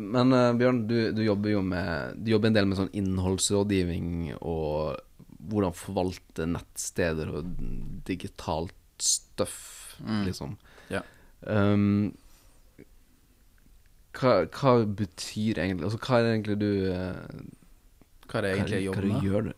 Men 0.00 0.32
uh, 0.32 0.52
Bjørn, 0.56 0.82
du, 0.88 0.96
du 1.12 1.20
jobber 1.26 1.50
jo 1.52 1.60
med 1.66 2.16
Du 2.24 2.30
jobber 2.32 2.48
en 2.50 2.56
del 2.56 2.66
med 2.70 2.78
sånn 2.78 2.92
innholdsrådgivning 2.96 4.34
og 4.40 5.00
hvordan 5.50 5.72
forvalte 5.74 6.44
nettsteder 6.46 7.30
og 7.34 7.54
digitalt 8.08 8.76
støff, 9.00 9.76
Mm. 10.00 10.20
liksom. 10.24 10.52
Yeah. 10.88 11.04
Um, 11.44 12.14
hva, 14.16 14.46
hva 14.48 14.70
betyr 14.96 15.58
egentlig 15.60 15.84
Altså, 15.90 15.98
hva 16.00 16.16
er 16.18 16.24
det 16.24 16.30
egentlig 16.38 16.56
du 16.62 16.70
uh, 16.88 17.42
Hva 18.30 18.38
er 18.40 18.46
det 18.46 18.52
egentlig 18.54 18.78
jeg 18.78 18.86
hva, 18.86 18.86
jobber 18.86 19.04
hva 19.04 19.12
med? 19.12 19.26
gjør 19.28 19.42
du? 19.50 19.52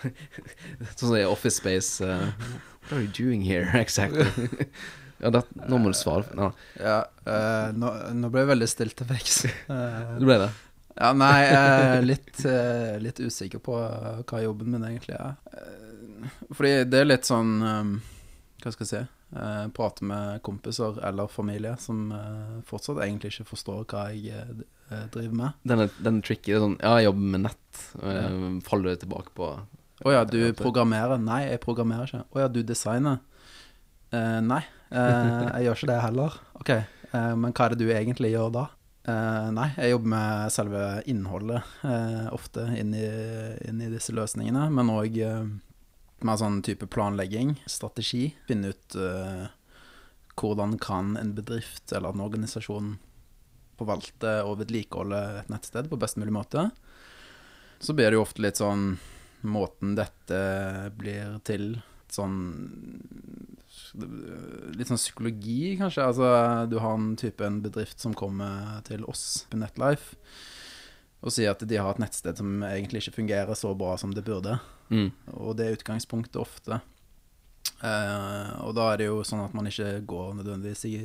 sånn 0.98 1.06
som 1.06 1.16
i 1.16 1.24
Office 1.28 1.56
Space 1.62 2.04
uh, 2.04 2.28
What 2.90 2.92
are 2.98 3.02
you 3.06 3.12
doing 3.16 3.40
here, 3.46 3.70
exactly? 3.80 4.26
Ja, 5.20 5.30
det, 5.34 5.42
nå 5.68 5.78
må 5.80 5.92
du 5.92 5.98
svare. 5.98 6.24
Ja, 6.36 6.50
Ja, 6.80 6.96
uh, 7.28 7.68
nå, 7.76 7.92
nå 8.16 8.32
ble 8.32 8.44
jeg 8.44 8.50
veldig 8.54 8.68
stilt 8.70 8.96
til 9.00 9.08
veks. 9.10 9.44
Uh, 9.68 10.16
du 10.20 10.26
ble 10.28 10.38
det. 10.46 10.50
ja, 10.96 11.12
nei, 11.16 11.36
jeg 11.44 11.84
er 11.84 12.06
litt, 12.06 12.34
uh, 12.46 12.96
litt 13.04 13.20
usikker 13.20 13.62
på 13.64 13.76
eh, 13.84 14.24
hva 14.24 14.42
jobben 14.44 14.72
min 14.74 14.88
egentlig 14.88 15.16
er. 15.18 15.36
Eh, 15.52 16.34
fordi 16.56 16.74
det 16.90 17.02
er 17.02 17.08
litt 17.08 17.28
sånn 17.28 17.52
um, 17.64 17.94
Hva 18.60 18.72
skal 18.74 18.84
jeg 18.84 18.90
si? 18.90 19.00
Eh, 19.30 19.66
prate 19.76 20.04
med 20.04 20.40
kompiser 20.42 20.98
eller 21.06 21.30
familie 21.30 21.76
som 21.78 22.10
eh, 22.12 22.56
fortsatt 22.66 22.98
egentlig 23.04 23.30
ikke 23.30 23.46
forstår 23.52 23.84
hva 23.92 24.08
jeg 24.10 24.34
eh, 24.90 25.04
driver 25.14 25.36
med. 25.38 25.60
Den 25.70 25.84
er, 25.84 25.92
den 26.02 26.18
er 26.18 26.26
tricky. 26.26 26.50
Det 26.50 26.58
er 26.58 26.64
sånn 26.64 26.78
Ja, 26.82 26.96
jeg 26.98 27.06
jobber 27.08 27.28
med 27.36 27.44
nett. 27.46 27.82
Uh, 28.02 28.58
faller 28.66 28.90
du 28.90 29.04
tilbake 29.04 29.32
på 29.36 29.52
Å 29.54 30.12
ja, 30.12 30.24
du 30.26 30.40
programmerer? 30.58 31.22
Nei, 31.22 31.44
jeg 31.52 31.62
programmerer 31.62 32.10
ikke. 32.10 32.24
Å 32.26 32.42
ja, 32.42 32.50
du 32.50 32.60
designer? 32.66 33.22
Eh, 34.10 34.40
nei, 34.42 34.64
eh, 34.66 34.79
jeg 34.90 35.64
gjør 35.66 35.78
ikke 35.78 35.90
det 35.92 36.02
heller. 36.04 36.36
Ok, 36.60 36.70
eh, 36.76 37.32
men 37.38 37.54
hva 37.54 37.66
er 37.66 37.74
det 37.74 37.80
du 37.82 37.90
egentlig 37.94 38.34
gjør 38.34 38.52
da? 38.58 38.66
Eh, 39.08 39.48
nei, 39.56 39.70
jeg 39.78 39.94
jobber 39.94 40.12
med 40.12 40.52
selve 40.54 40.84
innholdet 41.10 41.62
eh, 41.88 42.26
ofte 42.34 42.66
inn 42.76 42.92
i, 42.94 43.08
inn 43.68 43.80
i 43.80 43.90
disse 43.92 44.14
løsningene, 44.14 44.66
men 44.74 44.92
òg 44.92 45.16
med 46.20 46.40
sånn 46.40 46.60
type 46.64 46.88
planlegging, 46.92 47.54
strategi. 47.70 48.30
Finne 48.48 48.74
ut 48.74 48.96
eh, 48.96 49.46
hvordan 50.40 50.76
kan 50.82 51.16
en 51.20 51.32
bedrift 51.36 51.92
eller 51.96 52.14
en 52.14 52.24
organisasjon 52.26 52.96
forvalte 53.80 54.40
og 54.44 54.58
vedlikeholde 54.60 55.20
et 55.40 55.52
nettsted 55.52 55.88
på 55.88 55.98
best 56.00 56.20
mulig 56.20 56.34
måte. 56.36 56.68
Så 57.80 57.96
blir 57.96 58.10
det 58.10 58.18
jo 58.18 58.26
ofte 58.26 58.44
litt 58.44 58.60
sånn 58.60 58.98
måten 59.48 59.94
dette 59.96 60.40
blir 61.00 61.38
til 61.48 61.78
sånn 62.12 62.36
Litt 64.74 64.90
sånn 64.90 65.00
psykologi, 65.00 65.76
kanskje. 65.80 66.06
Altså, 66.06 66.30
du 66.70 66.78
har 66.82 66.96
en 66.96 67.12
type 67.20 67.44
en 67.46 67.60
bedrift 67.64 68.02
som 68.02 68.16
kommer 68.16 68.80
til 68.88 69.04
oss 69.10 69.44
på 69.50 69.60
Netlife 69.60 70.18
og 71.20 71.34
sier 71.34 71.52
at 71.52 71.60
de 71.68 71.76
har 71.76 71.92
et 71.92 72.00
nettsted 72.00 72.38
som 72.40 72.62
egentlig 72.64 73.02
ikke 73.02 73.18
fungerer 73.18 73.58
så 73.58 73.74
bra 73.76 73.92
som 74.00 74.14
det 74.16 74.24
burde. 74.24 74.56
mm. 74.88 75.10
Og 75.36 75.52
det 75.58 75.66
er 75.66 75.76
utgangspunktet 75.76 76.40
ofte. 76.40 76.80
Eh, 77.80 78.48
og 78.64 78.74
da 78.76 78.90
er 78.90 79.00
det 79.00 79.06
jo 79.08 79.20
sånn 79.24 79.42
at 79.44 79.54
man 79.56 79.68
ikke 79.68 80.02
går 80.08 80.34
nødvendigvis 80.40 80.84
i, 80.88 80.96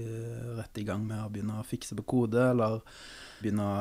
rett 0.58 0.80
i 0.81 0.86
gang 0.88 1.05
med 1.08 1.21
å 1.23 1.30
begynne 1.31 1.59
å 1.61 1.67
fikse 1.67 1.95
på 1.99 2.08
kode, 2.16 2.49
eller 2.52 2.81
begynne 3.41 3.67
å 3.67 3.77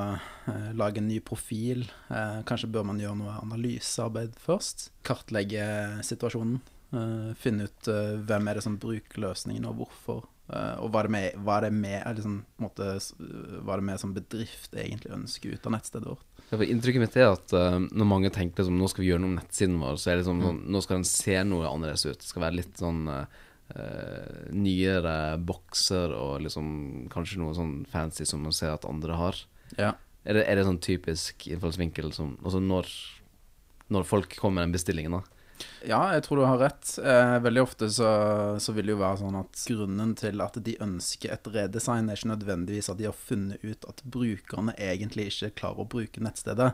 eh, 0.50 0.70
lage 0.78 1.02
en 1.02 1.08
ny 1.10 1.20
profil. 1.24 1.86
Eh, 2.10 2.42
kanskje 2.46 2.70
bør 2.74 2.86
man 2.90 3.02
gjøre 3.02 3.18
noe 3.22 3.38
analysearbeid 3.40 4.38
først. 4.42 4.88
Kartlegge 5.06 5.66
situasjonen. 6.06 6.60
Eh, 6.98 7.32
finne 7.40 7.68
ut 7.68 7.90
eh, 7.90 8.14
hvem 8.26 8.48
er 8.48 8.58
det 8.58 8.64
som 8.66 8.78
bruker 8.80 9.22
løsningen, 9.24 9.66
og 9.70 9.82
hvorfor. 9.82 10.24
Eh, 10.52 10.76
og 10.84 10.90
hva 10.92 11.00
er 11.00 11.08
det 11.08 11.14
med, 11.14 11.38
hva 11.46 11.56
er 11.56 11.66
det 11.66 11.72
med, 11.78 11.96
er 12.00 12.18
liksom, 12.18 12.36
måte, 12.60 12.90
hva 13.16 13.76
er 13.76 13.80
det 13.80 13.88
med 13.88 14.02
som 14.02 14.12
bedrift 14.16 14.76
egentlig 14.76 15.14
ønsker 15.16 15.54
ut 15.54 15.68
av 15.68 15.76
nettstedet 15.76 16.10
vårt. 16.10 16.26
Ja, 16.50 16.58
for 16.58 16.66
Inntrykket 16.68 17.00
mitt 17.00 17.16
er 17.16 17.30
at 17.32 17.54
uh, 17.56 17.78
når 17.80 18.08
mange 18.10 18.30
tenker 18.34 18.60
liksom, 18.60 18.76
nå 18.76 18.90
skal 18.92 19.04
vi 19.04 19.08
gjøre 19.08 19.22
noe 19.24 19.32
med 19.32 19.40
nettsiden 19.40 19.80
vår, 19.80 19.96
så 19.96 20.10
er 20.10 20.18
det 20.18 20.24
liksom 20.24 20.44
sånn, 20.44 20.60
nå 20.74 20.84
skal 20.84 21.00
den 21.00 21.08
se 21.08 21.38
noe 21.48 21.70
annerledes 21.70 22.04
ut. 22.04 22.20
Det 22.20 22.28
skal 22.28 22.44
være 22.44 22.58
litt 22.58 22.82
sånn 22.82 23.00
eh, 23.08 24.44
nyere 24.52 25.16
bokser 25.40 26.12
og 26.12 26.44
liksom 26.44 26.68
kanskje 27.12 27.40
noe 27.40 27.56
sånn 27.56 27.74
fancy 27.90 28.28
som 28.28 28.44
man 28.44 28.54
ser 28.54 28.74
at 28.74 28.84
andre 28.88 29.16
har. 29.18 29.40
Ja. 29.78 29.94
Er 30.24 30.38
det, 30.38 30.44
er 30.48 30.60
det 30.60 30.66
sånn 30.68 30.80
typisk 30.84 31.46
innfallsvinkel 31.50 32.12
som 32.16 32.38
Altså 32.40 32.60
når, 32.62 32.88
når 33.92 34.06
folk 34.08 34.36
kommer 34.38 34.62
med 34.62 34.68
den 34.70 34.76
bestillingen, 34.76 35.18
da? 35.18 35.33
Ja, 35.84 36.00
jeg 36.14 36.24
tror 36.24 36.40
du 36.40 36.44
har 36.48 36.60
rett. 36.60 36.96
Eh, 36.98 37.38
veldig 37.44 37.62
ofte 37.62 37.88
så, 37.92 38.10
så 38.60 38.74
vil 38.74 38.88
det 38.88 38.94
jo 38.94 39.00
være 39.02 39.20
sånn 39.20 39.36
at 39.38 39.64
grunnen 39.68 40.14
til 40.18 40.40
at 40.44 40.56
de 40.66 40.76
ønsker 40.82 41.34
et 41.34 41.50
redesign, 41.54 42.08
er 42.08 42.18
ikke 42.18 42.32
nødvendigvis 42.32 42.88
at 42.92 43.00
de 43.00 43.08
har 43.08 43.16
funnet 43.16 43.64
ut 43.64 43.84
at 43.88 44.00
brukerne 44.04 44.74
egentlig 44.80 45.28
ikke 45.30 45.52
klarer 45.60 45.84
å 45.84 45.90
bruke 45.96 46.24
nettstedet. 46.24 46.72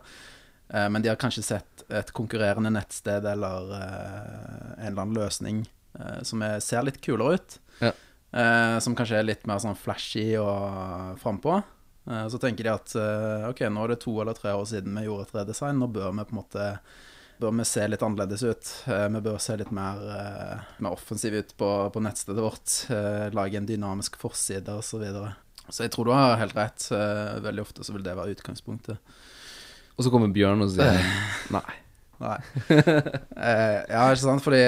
Eh, 0.73 0.87
men 0.89 1.03
de 1.03 1.11
har 1.11 1.19
kanskje 1.21 1.43
sett 1.43 1.85
et 1.89 2.13
konkurrerende 2.15 2.71
nettsted 2.75 3.27
eller 3.27 3.75
eh, 3.75 4.71
en 4.79 4.87
eller 4.93 5.03
annen 5.03 5.19
løsning 5.19 5.65
eh, 5.99 6.23
som 6.27 6.47
er, 6.47 6.61
ser 6.63 6.87
litt 6.87 7.03
kulere 7.03 7.41
ut. 7.41 7.59
Ja. 7.83 7.93
Eh, 8.31 8.79
som 8.79 8.95
kanskje 8.99 9.19
er 9.19 9.27
litt 9.27 9.47
mer 9.51 9.63
sånn 9.63 9.79
flashy 9.79 10.29
og 10.39 11.19
frampå. 11.23 11.59
Eh, 12.07 12.27
så 12.31 12.39
tenker 12.43 12.69
de 12.69 12.75
at 12.77 12.99
ok, 13.51 13.67
nå 13.67 13.85
er 13.85 13.95
det 13.97 14.03
to 14.07 14.15
eller 14.23 14.39
tre 14.39 14.55
år 14.55 14.69
siden 14.71 14.95
vi 15.01 15.09
gjorde 15.09 15.29
et 15.29 15.39
redesign, 15.41 15.83
nå 15.83 15.91
bør 15.91 16.15
vi 16.15 16.29
på 16.29 16.37
en 16.37 16.43
måte 16.45 16.73
bør 17.41 17.55
vi 17.59 17.67
se 17.69 17.87
litt 17.89 18.05
annerledes 18.05 18.45
ut. 18.45 18.71
Eh, 18.91 19.07
vi 19.17 19.23
bør 19.25 19.41
se 19.43 19.57
litt 19.61 19.73
mer, 19.75 20.01
eh, 20.15 20.71
mer 20.85 20.97
offensive 20.97 21.43
ut 21.43 21.55
på, 21.59 21.71
på 21.95 22.05
nettstedet 22.05 22.45
vårt. 22.45 22.77
Eh, 22.93 23.29
lage 23.37 23.61
en 23.61 23.69
dynamisk 23.69 24.21
forside 24.21 24.77
osv. 24.77 24.91
Så, 24.91 25.03
videre. 25.03 25.35
så 25.69 25.87
jeg 25.87 25.95
tror 25.95 26.09
du 26.09 26.15
har 26.15 26.41
helt 26.41 26.57
rett. 26.59 26.89
Veldig 27.45 27.65
ofte 27.65 27.87
så 27.87 27.95
vil 27.97 28.05
det 28.07 28.17
være 28.19 28.37
utgangspunktet. 28.37 28.99
Og 29.97 30.05
så 30.07 30.13
kommer 30.13 30.33
Bjørn 30.33 30.65
og 30.65 30.73
sier 30.73 31.01
nei. 31.57 31.81
Nei. 32.21 32.37
eh, 32.69 33.79
ja, 33.89 34.03
ikke 34.13 34.21
sant, 34.21 34.45
fordi 34.45 34.61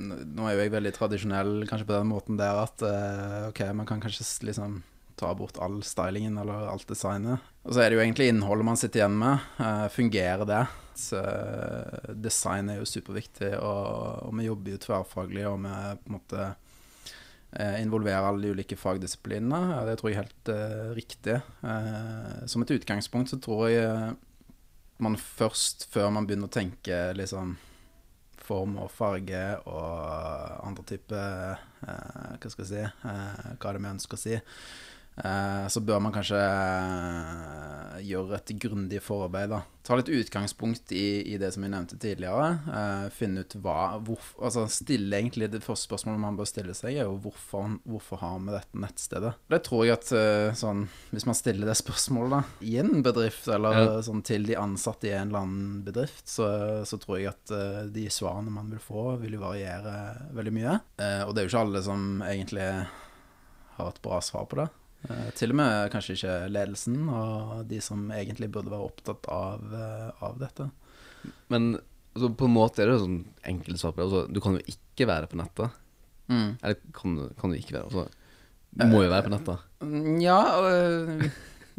nå 0.00 0.46
er 0.48 0.54
jo 0.56 0.62
jeg 0.62 0.72
veldig 0.72 0.92
tradisjonell 0.96 1.52
kanskje 1.68 1.88
på 1.90 1.96
den 1.98 2.08
måten 2.08 2.38
der 2.40 2.62
at 2.62 2.84
eh, 2.88 3.50
ok, 3.50 3.60
man 3.76 3.88
kan 3.88 4.00
kanskje 4.00 4.24
liksom 4.48 4.80
ta 5.20 5.34
bort 5.36 5.60
all 5.62 5.82
stylingen 5.86 6.38
eller 6.40 6.70
alt 6.72 6.88
designet. 6.88 7.44
Og 7.68 7.76
så 7.76 7.84
er 7.84 7.92
det 7.92 7.98
jo 7.98 8.04
egentlig 8.06 8.30
innholdet 8.32 8.66
man 8.66 8.80
sitter 8.80 9.02
igjen 9.02 9.20
med. 9.20 9.44
Eh, 9.60 9.84
fungerer 9.92 10.48
det? 10.48 10.62
Så, 11.00 11.20
uh, 11.20 12.12
design 12.14 12.70
er 12.72 12.80
jo 12.80 12.88
superviktig, 12.88 13.54
og, 13.58 14.28
og 14.28 14.36
vi 14.38 14.46
jobber 14.48 14.76
jo 14.76 14.82
tverrfaglig, 14.84 15.46
og 15.48 15.58
vi 15.64 15.72
på 15.72 16.10
en 16.10 16.16
måte 16.16 16.46
uh, 16.50 17.76
involverer 17.80 18.28
alle 18.28 18.46
de 18.46 18.54
ulike 18.54 18.78
fagdisiplinene. 18.78 19.82
Det 19.88 19.98
tror 20.00 20.10
jeg 20.10 20.16
er 20.18 20.22
helt 20.22 20.52
uh, 20.54 20.94
riktig. 20.96 21.40
Eh, 21.64 22.46
som 22.46 22.62
et 22.62 22.74
utgangspunkt 22.76 23.32
så 23.32 23.38
tror 23.42 23.68
jeg 23.68 23.84
eh, 23.84 24.16
man 25.04 25.16
først, 25.18 25.88
før 25.92 26.10
man 26.14 26.26
begynner 26.26 26.50
å 26.50 26.54
tenke 26.54 26.98
liksom 27.16 27.56
form 28.44 28.76
og 28.82 28.90
farge 28.92 29.42
og 29.70 30.66
andre 30.66 30.84
type 30.88 31.16
eh, 31.16 32.34
Hva 32.40 32.50
skal 32.52 32.64
jeg 32.64 32.70
si 32.70 32.82
eh, 32.84 33.54
Hva 33.56 33.70
er 33.70 33.78
det 33.78 33.82
vi 33.84 33.92
ønsker 33.94 34.18
å 34.18 34.24
si? 34.24 34.36
Eh, 35.16 35.66
så 35.70 35.80
bør 35.80 36.00
man 36.02 36.14
kanskje 36.14 36.38
eh, 36.40 38.00
gjøre 38.02 38.38
et 38.40 38.52
grundig 38.58 38.98
forarbeid. 39.02 39.52
da. 39.52 39.60
Ta 39.86 39.98
litt 39.98 40.10
utgangspunkt 40.10 40.90
i, 40.96 41.22
i 41.34 41.36
det 41.38 41.52
som 41.54 41.62
vi 41.62 41.70
nevnte 41.70 41.98
tidligere. 42.00 42.48
Uh, 42.66 43.06
finne 43.14 43.44
ut 43.44 43.54
hva 43.62 43.98
hvorf, 44.02 44.32
altså 44.42 44.64
Stille 44.72 45.18
egentlig 45.20 45.50
det 45.52 45.60
første 45.62 45.86
spørsmålet 45.90 46.22
man 46.22 46.38
bør 46.38 46.48
stille 46.48 46.74
seg, 46.74 46.96
er 46.96 47.04
jo 47.06 47.18
hvorfor, 47.20 47.76
hvorfor 47.84 48.22
har 48.22 48.38
vi 48.40 48.54
dette 48.56 48.80
nettstedet? 48.80 49.34
Det 49.52 49.60
tror 49.68 49.84
jeg 49.84 49.98
at 49.98 50.10
uh, 50.16 50.56
sånn, 50.56 50.86
Hvis 51.12 51.28
man 51.28 51.36
stiller 51.38 51.68
det 51.68 51.76
spørsmålet 51.78 52.34
da, 52.34 52.40
i 52.64 52.78
en 52.82 53.04
bedrift, 53.04 53.46
eller 53.52 53.78
Ja. 53.78 53.88
sånn 54.08 54.24
til 54.26 54.48
de 54.48 54.56
ansatte 54.58 55.10
i 55.10 55.14
en 55.14 55.28
eller 55.28 55.44
annen 55.44 55.82
bedrift, 55.86 56.24
så, 56.32 56.48
så 56.88 56.98
tror 57.02 57.20
jeg 57.20 57.30
at 57.34 57.52
uh, 57.54 57.82
de 57.92 58.08
svarene 58.10 58.50
man 58.54 58.72
vil 58.72 58.82
få, 58.82 59.12
vil 59.20 59.36
jo 59.36 59.44
variere 59.44 59.94
veldig 60.34 60.54
mye. 60.54 60.78
Og 61.28 61.34
det 61.34 61.42
er 61.42 61.46
jo 61.46 61.52
ikke 61.52 61.62
alle 61.66 61.84
som 61.84 62.24
egentlig 62.24 62.64
har 63.76 63.90
et 63.90 64.00
bra 64.02 64.20
svar 64.24 64.48
på 64.48 64.58
det. 64.62 64.66
Eh, 65.10 65.30
til 65.36 65.52
og 65.52 65.58
med 65.60 65.90
kanskje 65.92 66.14
ikke 66.16 66.36
ledelsen 66.52 67.08
og 67.12 67.64
de 67.68 67.80
som 67.84 68.06
egentlig 68.14 68.48
burde 68.54 68.72
være 68.72 68.86
opptatt 68.88 69.26
av, 69.28 69.64
eh, 69.76 70.10
av 70.24 70.38
dette. 70.40 70.70
Men 71.52 71.74
altså, 72.14 72.30
på 72.36 72.48
en 72.48 72.54
måte 72.54 72.82
er 72.84 72.92
det 72.92 73.00
sånn 73.02 73.20
enkelt 73.44 73.80
svar 73.80 73.92
på 73.92 74.00
det. 74.02 74.06
Altså, 74.08 74.22
du 74.32 74.40
kan 74.44 74.56
jo 74.58 74.64
ikke 74.74 75.08
være 75.10 75.28
på 75.30 75.40
nettet. 75.40 75.80
Eller 76.30 76.78
kan, 76.96 77.18
kan 77.40 77.52
du 77.52 77.56
ikke 77.58 77.76
være? 77.76 77.88
Altså, 77.90 78.06
du 78.74 78.86
må 78.90 79.02
jo 79.04 79.10
være 79.12 79.26
på 79.28 79.34
nettet. 79.34 79.66
Mm, 79.84 80.20
Ja, 80.24 80.40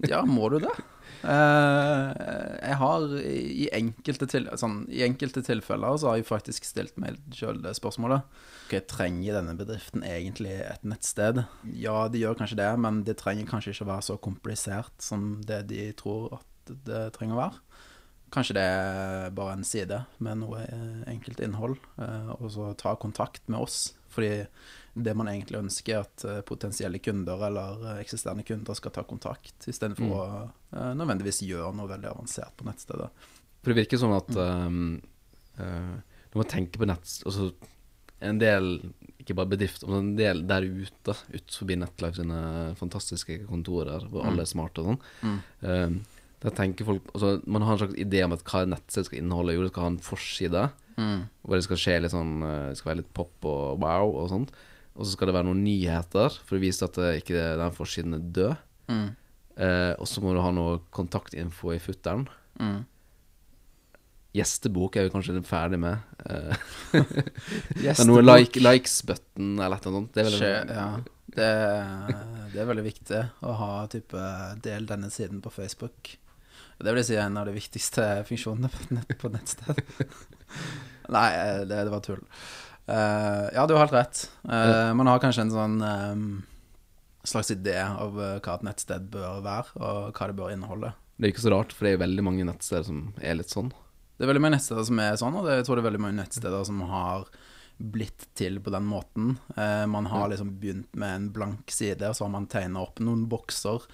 ja 0.03 0.21
må 0.27 0.49
du 0.51 0.59
det? 0.63 0.73
Eh, 1.25 2.09
jeg 2.61 2.77
har 2.81 3.05
i 3.21 3.67
enkelte, 3.73 4.27
til, 4.29 4.49
sånn, 4.59 4.83
I 4.93 5.05
enkelte 5.07 5.41
tilfeller 5.45 5.97
så 5.97 6.11
har 6.11 6.19
jeg 6.19 6.27
faktisk 6.29 6.67
stilt 6.67 6.97
meg 7.01 7.17
sjøl 7.33 7.61
det 7.63 7.75
spørsmålet. 7.79 8.27
Ok, 8.67 8.77
Trenger 8.91 9.39
denne 9.39 9.55
bedriften 9.57 10.05
egentlig 10.05 10.57
et 10.61 10.85
nettsted? 10.85 11.43
Ja, 11.73 12.05
de 12.11 12.21
gjør 12.21 12.37
kanskje 12.39 12.59
det, 12.61 12.69
men 12.81 13.03
det 13.07 13.17
trenger 13.21 13.49
kanskje 13.49 13.73
ikke 13.73 13.89
være 13.93 14.07
så 14.09 14.19
komplisert 14.21 14.93
som 15.01 15.35
det 15.45 15.65
de 15.71 15.89
tror 15.97 16.39
at 16.41 16.75
det 16.85 17.07
trenger 17.17 17.37
å 17.37 17.43
være. 17.43 17.61
Kanskje 18.33 18.57
det 18.57 18.63
er 18.65 19.35
bare 19.37 19.53
en 19.55 19.67
side 19.67 20.01
med 20.25 20.41
noe 20.41 20.63
enkelt 21.09 21.41
innhold, 21.45 21.77
eh, 22.01 22.31
og 22.37 22.49
så 22.53 22.73
ta 22.77 22.95
kontakt 22.99 23.45
med 23.47 23.61
oss 23.61 23.93
Fordi 24.11 24.47
det 24.95 25.13
man 25.17 25.27
egentlig 25.27 25.57
ønsker, 25.59 25.93
er 25.97 26.05
at 26.05 26.23
eh, 26.25 26.41
potensielle 26.47 26.99
kunder 27.03 27.41
eller 27.49 27.81
eh, 27.95 28.01
eksisterende 28.03 28.45
kunder 28.47 28.77
skal 28.79 28.91
ta 28.95 29.03
kontakt, 29.03 29.67
istedenfor 29.67 30.05
Mm. 30.05 30.13
å 30.15 30.49
eh, 30.73 30.93
nødvendigvis 30.95 31.41
gjøre 31.43 31.73
noe 31.75 31.87
veldig 31.91 32.11
avansert 32.13 32.55
på 32.57 32.65
nettstedet. 32.69 33.09
For 33.61 33.73
det 33.73 33.79
virker 33.81 33.97
sånn 33.99 34.15
at 34.15 34.29
um, 34.37 35.01
uh, 35.59 35.95
når 36.31 36.35
man 36.41 36.45
tenker 36.51 36.77
på 36.79 36.85
nett 36.85 37.13
Altså 37.25 37.47
en 38.21 38.37
del, 38.39 38.67
ikke 39.19 39.35
bare 39.35 39.49
bedrifter, 39.51 39.89
men 39.89 39.97
en 39.97 40.15
del 40.15 40.43
der 40.47 40.61
ute, 40.63 41.15
ut 41.33 41.55
forbi 41.59 41.75
Netlife 41.81 42.15
sine 42.21 42.75
fantastiske 42.79 43.39
kontorer, 43.49 44.05
hvor 44.09 44.23
Mm. 44.23 44.29
alle 44.31 44.41
er 44.45 44.51
smarte 44.51 44.79
og 44.79 44.87
sånn. 44.93 45.01
Mm. 45.23 45.39
Eh, 45.63 45.97
der 46.45 46.51
tenker 46.55 46.85
folk 46.85 47.01
Altså, 47.13 47.41
man 47.47 47.61
har 47.63 47.73
en 47.73 47.79
slags 47.87 47.99
idé 47.99 48.23
om 48.23 48.31
at 48.37 48.43
hva 48.45 48.61
et 48.63 48.69
nettsted 48.69 49.05
skal 49.09 49.19
inneholde. 49.19 49.55
Jo, 49.57 49.63
det 49.65 49.71
skal 49.73 49.83
ha 49.83 49.89
en 49.89 49.99
forside, 49.99 50.71
Mm. 50.97 51.27
hvor 51.43 51.55
det 51.57 51.63
skal 51.65 51.77
skje 51.77 52.01
litt 52.01 52.11
sånn 52.11 52.39
Det 52.69 52.77
skal 52.77 52.93
være 52.93 53.01
litt 53.03 53.13
pop 53.13 53.33
og 53.43 53.79
wow 53.81 54.15
og 54.23 54.29
sånt. 54.29 54.51
Og 54.95 55.03
så 55.05 55.11
skal 55.15 55.27
det 55.29 55.35
være 55.35 55.47
noen 55.49 55.63
nyheter 55.65 56.35
for 56.47 56.55
å 56.57 56.61
vise 56.63 56.87
at 56.87 56.95
det 56.99 57.11
ikke 57.21 57.45
den 57.59 57.73
forsiden 57.75 58.15
er 58.17 58.25
død. 58.35 58.59
Mm. 58.91 59.07
Eh, 59.55 59.93
og 59.99 60.07
så 60.07 60.23
må 60.23 60.33
du 60.35 60.41
ha 60.43 60.51
noe 60.55 60.77
kontaktinfo 60.95 61.73
i 61.75 61.81
futteren. 61.83 62.25
Mm. 62.59 62.83
Gjestebok 64.35 64.97
er 64.99 65.07
jo 65.07 65.13
kanskje 65.13 65.39
ferdig 65.47 65.79
med. 65.79 65.99
Gjestebok 66.95 67.83
Yes, 67.83 67.99
men 68.01 68.09
noe 68.11 68.23
det- 68.23 68.27
like, 68.31 68.63
likes-button 68.63 69.53
eller 69.59 69.77
et 69.77 69.85
eller 69.87 69.99
annet. 70.01 70.13
Det 70.15 70.23
er 70.23 70.29
veldig 70.31 70.79
ja. 70.79 70.87
Det, 71.35 71.47
det 72.53 72.59
er 72.61 72.67
veldig 72.69 72.83
viktig 72.85 73.21
å 73.43 73.55
ha 73.59 73.71
type 73.91 74.27
del 74.63 74.85
denne 74.87 75.09
siden 75.11 75.41
på 75.43 75.51
Facebook. 75.51 76.13
Det 76.79 76.91
vil 76.91 76.99
jeg 77.01 77.07
si 77.09 77.15
er 77.15 77.25
en 77.25 77.39
av 77.39 77.47
de 77.47 77.55
viktigste 77.55 78.05
funksjonene 78.27 78.69
på, 78.71 78.81
et 78.83 78.93
nett, 78.97 79.15
på 79.19 79.31
nettsted. 79.31 79.79
Nei, 81.15 81.27
eh, 81.35 81.61
det, 81.67 81.81
det 81.87 81.91
var 81.91 82.03
tull. 82.03 82.23
Eh, 82.85 83.45
ja, 83.53 83.65
du 83.67 83.73
har 83.73 83.85
helt 83.85 83.93
rett. 83.93 84.31
Eh, 84.49 84.93
man 84.93 85.07
har 85.09 85.21
kanskje 85.21 85.47
en 85.47 85.53
sånn 85.53 85.79
um, 85.81 86.27
slags 87.25 87.49
idé 87.53 87.79
av 87.81 88.13
hva 88.13 88.57
et 88.57 88.67
nettsted 88.67 89.07
bør 89.13 89.41
være, 89.45 89.73
og 89.79 90.11
hva 90.13 90.29
det 90.29 90.37
bør 90.37 90.53
inneholde. 90.53 90.93
Det 91.15 91.27
er 91.27 91.33
ikke 91.33 91.45
så 91.47 91.55
rart, 91.55 91.73
for 91.73 91.87
det 91.87 91.95
er 91.95 92.03
veldig 92.03 92.25
mange 92.27 92.45
nettsteder 92.45 92.85
som 92.85 93.01
er 93.23 93.39
litt 93.39 93.53
sånn. 93.53 93.71
Det 94.15 94.25
er 94.25 94.31
veldig 94.31 94.43
mange 94.43 94.57
nettsteder 94.59 94.85
som 94.87 95.01
er 95.01 95.17
sånn, 95.19 95.39
og 95.39 95.47
det, 95.47 95.59
jeg 95.59 95.67
tror 95.67 95.79
det 95.79 95.83
er 95.83 95.89
veldig 95.89 96.03
mange 96.05 96.19
nettsteder 96.19 96.67
som 96.67 96.83
har 96.91 97.25
blitt 97.75 98.29
til 98.37 98.61
på 98.63 98.71
den 98.71 98.85
måten. 98.87 99.33
Uh, 99.57 99.83
man 99.91 100.11
har 100.11 100.29
liksom 100.31 100.53
begynt 100.61 100.93
med 100.95 101.15
en 101.15 101.31
blank 101.35 101.73
side, 101.73 102.05
og 102.05 102.15
så 102.15 102.27
har 102.27 102.35
man 102.37 102.47
tegna 102.51 102.85
opp 102.85 103.01
noen 103.03 103.25
bokser. 103.31 103.89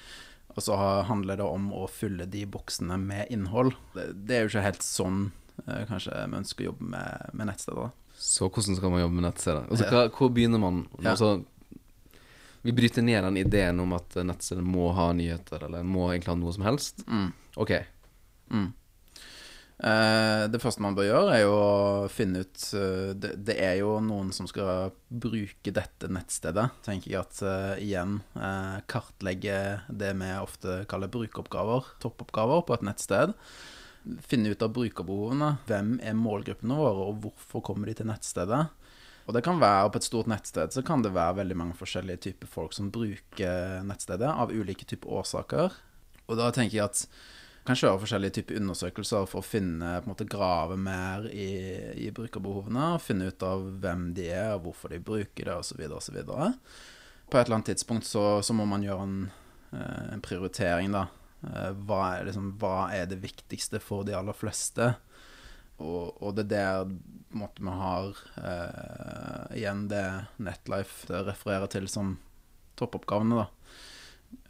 Og 0.52 0.60
så 0.60 0.76
handler 1.08 1.40
det 1.40 1.48
om 1.48 1.70
å 1.72 1.86
fylle 1.88 2.28
de 2.28 2.44
boksene 2.44 2.98
med 3.00 3.32
innhold. 3.32 3.72
Det, 3.96 4.10
det 4.28 4.36
er 4.36 4.44
jo 4.44 4.52
ikke 4.52 4.66
helt 4.68 4.84
sånn 4.84 5.30
kanskje 5.62 6.16
vi 6.28 6.38
ønsker 6.42 6.66
å 6.66 6.72
jobbe 6.72 6.88
med, 6.92 7.34
med 7.38 7.48
nettsteder. 7.48 7.92
Så 8.22 8.50
hvordan 8.50 8.78
skal 8.78 8.94
man 8.94 9.02
jobbe 9.02 9.18
med 9.18 9.26
nettsider? 9.26 9.64
Altså, 9.66 9.88
hva, 9.90 10.04
hvor 10.14 10.30
begynner 10.34 10.62
man? 10.62 10.84
Altså, 11.02 11.32
vi 12.62 12.76
bryter 12.78 13.02
ned 13.02 13.26
den 13.26 13.40
ideen 13.42 13.82
om 13.82 13.96
at 13.98 14.20
nettstedet 14.22 14.62
må 14.66 14.92
ha 14.94 15.08
nyheter, 15.18 15.66
eller 15.66 15.88
må 15.88 16.12
egentlig 16.12 16.30
ha 16.30 16.38
noe 16.38 16.54
som 16.54 16.68
helst. 16.68 17.02
Mm. 17.10 17.32
Ok, 17.62 17.74
Mm. 18.52 18.74
Eh, 19.82 20.44
det 20.54 20.60
første 20.62 20.84
man 20.84 20.94
bør 20.94 21.08
gjøre, 21.08 21.34
er 21.34 21.42
jo 21.42 21.54
å 21.58 22.10
finne 22.14 22.44
ut 22.44 22.66
eh, 22.78 23.14
det, 23.18 23.32
det 23.48 23.56
er 23.66 23.80
jo 23.80 23.96
noen 24.06 24.30
som 24.36 24.46
skal 24.50 24.92
bruke 25.10 25.74
dette 25.74 26.10
nettstedet. 26.12 26.68
Tenker 26.86 27.10
jeg 27.10 27.22
at 27.24 27.42
eh, 27.42 27.82
igjen 27.88 28.20
eh, 28.38 28.78
kartlegge 28.92 29.58
det 29.90 30.12
vi 30.20 30.32
ofte 30.38 30.84
kaller 30.92 31.10
brukeroppgaver, 31.10 31.96
toppoppgaver, 32.04 32.62
på 32.68 32.78
et 32.78 32.86
nettsted. 32.92 33.34
Finne 34.26 34.54
ut 34.54 34.64
av 34.66 34.74
brukerbehovene. 34.76 35.56
Hvem 35.70 35.98
er 36.02 36.18
målgruppene 36.18 36.78
våre, 36.78 37.10
og 37.12 37.20
hvorfor 37.26 37.64
kommer 37.66 37.90
de 37.90 38.00
til 38.00 38.10
nettstedet? 38.10 38.64
Og 39.28 39.36
det 39.36 39.44
kan 39.46 39.62
være 39.62 39.92
På 39.92 40.00
et 40.02 40.08
stort 40.08 40.28
nettsted 40.28 40.74
så 40.74 40.82
kan 40.82 41.04
det 41.06 41.14
være 41.14 41.38
veldig 41.44 41.58
mange 41.58 41.78
forskjellige 41.78 42.24
typer 42.26 42.50
folk 42.50 42.74
som 42.74 42.90
bruker 42.92 43.86
nettstedet, 43.86 44.28
av 44.28 44.52
ulike 44.52 44.88
typer 44.90 45.14
årsaker. 45.22 45.78
Og 46.28 46.40
da 46.40 46.50
tenker 46.56 46.80
jeg 46.80 46.90
at 46.90 47.06
kan 47.62 47.78
kjøre 47.78 48.02
forskjellige 48.02 48.36
typer 48.40 48.58
undersøkelser 48.58 49.28
for 49.30 49.44
å 49.44 49.46
finne, 49.46 49.94
på 50.02 50.10
en 50.10 50.14
måte 50.16 50.26
grave 50.30 50.78
mer 50.82 51.28
i, 51.30 51.52
i 52.08 52.10
brukerbehovene. 52.16 52.96
Finne 53.04 53.30
ut 53.30 53.46
av 53.46 53.68
hvem 53.84 54.08
de 54.18 54.32
er, 54.34 54.56
og 54.56 54.66
hvorfor 54.66 54.94
de 54.94 55.02
bruker 55.06 55.46
det, 55.46 55.54
osv. 55.54 55.84
osv. 55.94 56.18
På 56.26 57.38
et 57.38 57.46
eller 57.46 57.60
annet 57.60 57.70
tidspunkt 57.76 58.10
så, 58.10 58.42
så 58.42 58.56
må 58.58 58.66
man 58.66 58.82
gjøre 58.86 59.06
en, 59.06 59.20
eh, 59.78 60.08
en 60.16 60.26
prioritering, 60.26 60.90
da. 60.96 61.06
Eh, 61.48 61.72
Hva 61.88 62.02
er, 62.16 62.28
liksom, 62.30 62.52
hva 62.62 62.90
er 62.94 63.08
det 63.10 63.22
viktigste 63.24 63.82
for 63.84 64.06
de 64.08 64.16
aller 64.18 64.36
fleste? 64.38 64.94
Og, 65.82 66.18
og 66.22 66.36
det 66.38 66.46
er 66.46 66.52
der 66.86 66.92
måtte 67.38 67.64
vi 67.64 67.74
har 67.74 68.18
eh, 68.38 69.58
igjen 69.62 69.88
det 69.90 70.04
Netlife 70.44 71.08
det 71.10 71.24
refererer 71.30 71.72
til 71.72 71.88
som 71.90 72.18
toppoppgavene, 72.78 73.40
da. 73.42 73.48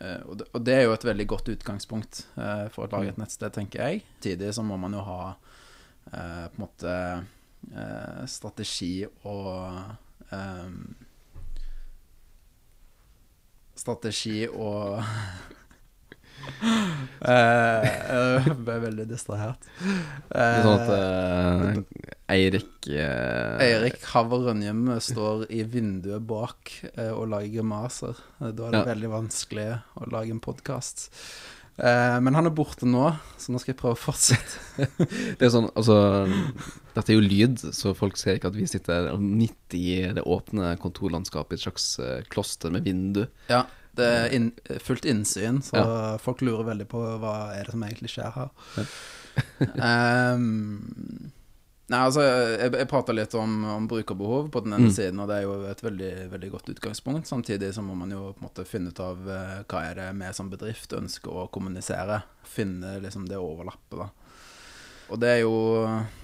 Eh, 0.01 0.21
og, 0.25 0.37
det, 0.41 0.47
og 0.51 0.65
det 0.65 0.75
er 0.75 0.83
jo 0.87 0.95
et 0.95 1.05
veldig 1.07 1.27
godt 1.29 1.51
utgangspunkt 1.53 2.23
eh, 2.35 2.65
for 2.73 2.85
å 2.85 2.91
lage 2.91 3.13
et 3.13 3.21
nettsted, 3.21 3.53
tenker 3.55 3.85
jeg. 3.85 4.03
Tidlig 4.23 4.51
så 4.57 4.65
må 4.65 4.77
man 4.81 4.97
jo 4.97 5.05
ha 5.07 5.19
eh, 5.31 6.47
på 6.51 6.59
en 6.59 6.65
måte 6.65 6.97
eh, 7.71 8.21
strategi 8.29 8.93
og 9.27 9.79
Strategi 13.75 14.45
og 14.47 15.01
Jeg 17.21 18.55
ble 18.65 18.75
veldig 18.85 19.05
distrahert. 19.09 19.69
er 20.33 20.65
sånn 20.65 20.81
at 20.81 20.89
uh, 20.89 21.79
Eirik 22.31 22.89
uh, 22.89 23.61
Eirik 23.61 24.01
Haver 24.13 24.47
Rønjem 24.49 24.83
står 25.03 25.45
i 25.53 25.63
vinduet 25.69 26.23
bak 26.27 26.73
uh, 26.97 27.11
og 27.17 27.29
lager 27.33 27.55
grimaser. 27.59 28.19
Da 28.41 28.51
er 28.69 28.75
det 28.77 28.81
Ja. 28.81 28.85
veldig 28.93 29.11
vanskelig 29.15 29.67
å 30.01 30.11
lage 30.13 30.33
en 30.33 30.43
podkast. 30.43 31.09
Men 31.81 32.35
han 32.35 32.45
er 32.45 32.51
borte 32.53 32.85
nå, 32.85 33.07
så 33.41 33.49
nå 33.53 33.57
skal 33.61 33.71
jeg 33.71 33.77
prøve 33.79 33.95
å 33.95 33.97
fortsette. 33.97 34.85
Det 35.39 35.47
er 35.47 35.53
sånn, 35.53 35.69
altså 35.79 35.95
Dette 36.93 37.09
er 37.09 37.15
jo 37.15 37.23
lyd, 37.23 37.57
så 37.73 37.95
folk 37.97 38.19
ser 38.19 38.37
ikke 38.37 38.51
at 38.51 38.57
vi 38.59 38.67
sitter 38.69 39.07
midt 39.17 39.73
i 39.79 39.95
det 40.13 40.21
åpne 40.21 40.75
kontorlandskapet 40.83 41.55
i 41.55 41.57
et 41.57 41.63
slags 41.63 41.87
kloster 42.29 42.69
med 42.75 42.85
vindu. 42.85 43.23
Ja, 43.49 43.63
det 43.97 44.05
er 44.07 44.33
inn, 44.37 44.51
fullt 44.79 45.05
innsyn, 45.09 45.61
så 45.65 45.81
folk 46.23 46.41
lurer 46.45 46.63
veldig 46.71 46.87
på 46.91 47.01
hva 47.21 47.35
er 47.55 47.65
det 47.67 47.73
som 47.75 47.83
egentlig 47.83 48.11
skjer 48.13 48.31
her. 48.37 48.49
um, 50.35 51.31
nei, 51.91 51.99
altså, 51.99 52.23
jeg, 52.23 52.71
jeg 52.79 52.87
prata 52.91 53.15
litt 53.15 53.33
om, 53.35 53.57
om 53.67 53.87
brukerbehov 53.91 54.47
på 54.53 54.61
den 54.63 54.77
ene 54.77 54.87
Mm. 54.89 54.95
siden, 54.95 55.19
og 55.19 55.27
det 55.31 55.39
er 55.41 55.43
jo 55.47 55.55
et 55.67 55.83
veldig, 55.83 56.11
veldig 56.31 56.51
godt 56.53 56.69
utgangspunkt. 56.71 57.27
Samtidig 57.27 57.73
så 57.75 57.83
må 57.83 57.95
man 57.99 58.11
jo 58.15 58.29
på 58.31 58.39
en 58.41 58.47
måte 58.47 58.65
finne 58.67 58.93
ut 58.93 58.99
av 59.03 59.27
eh, 59.27 59.59
hva 59.67 59.83
er 59.89 59.99
det 59.99 60.07
vi 60.21 60.31
som 60.37 60.49
bedrift 60.53 60.95
ønsker 60.95 61.31
å 61.43 61.49
kommunisere. 61.51 62.21
Finne 62.47 62.95
liksom 63.03 63.27
det 63.27 63.39
overlappet, 63.39 63.99
da. 64.05 64.09
Og 65.11 65.19
det 65.19 65.27
er 65.35 65.41
jo, 65.43 65.53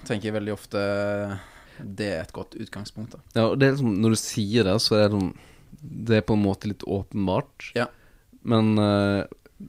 tenker 0.08 0.30
jeg 0.30 0.32
veldig 0.38 0.52
ofte 0.54 0.80
Det 1.76 2.06
er 2.08 2.22
et 2.22 2.32
godt 2.32 2.54
utgangspunkt, 2.56 3.12
da. 3.18 3.20
Ja, 3.36 3.42
og 3.50 3.58
det 3.60 3.66
er 3.68 3.74
liksom, 3.76 3.98
Når 4.00 4.14
du 4.14 4.16
sier 4.16 4.64
det, 4.64 4.78
så 4.80 4.96
er 4.96 5.04
det 5.10 5.18
sånn 5.18 5.34
Det 5.80 6.20
er 6.20 6.26
på 6.26 6.36
en 6.36 6.44
måte 6.44 6.70
litt 6.70 6.84
åpenbart. 6.86 7.70
Ja. 7.78 7.86
Men 8.48 8.78
uh, 8.78 9.24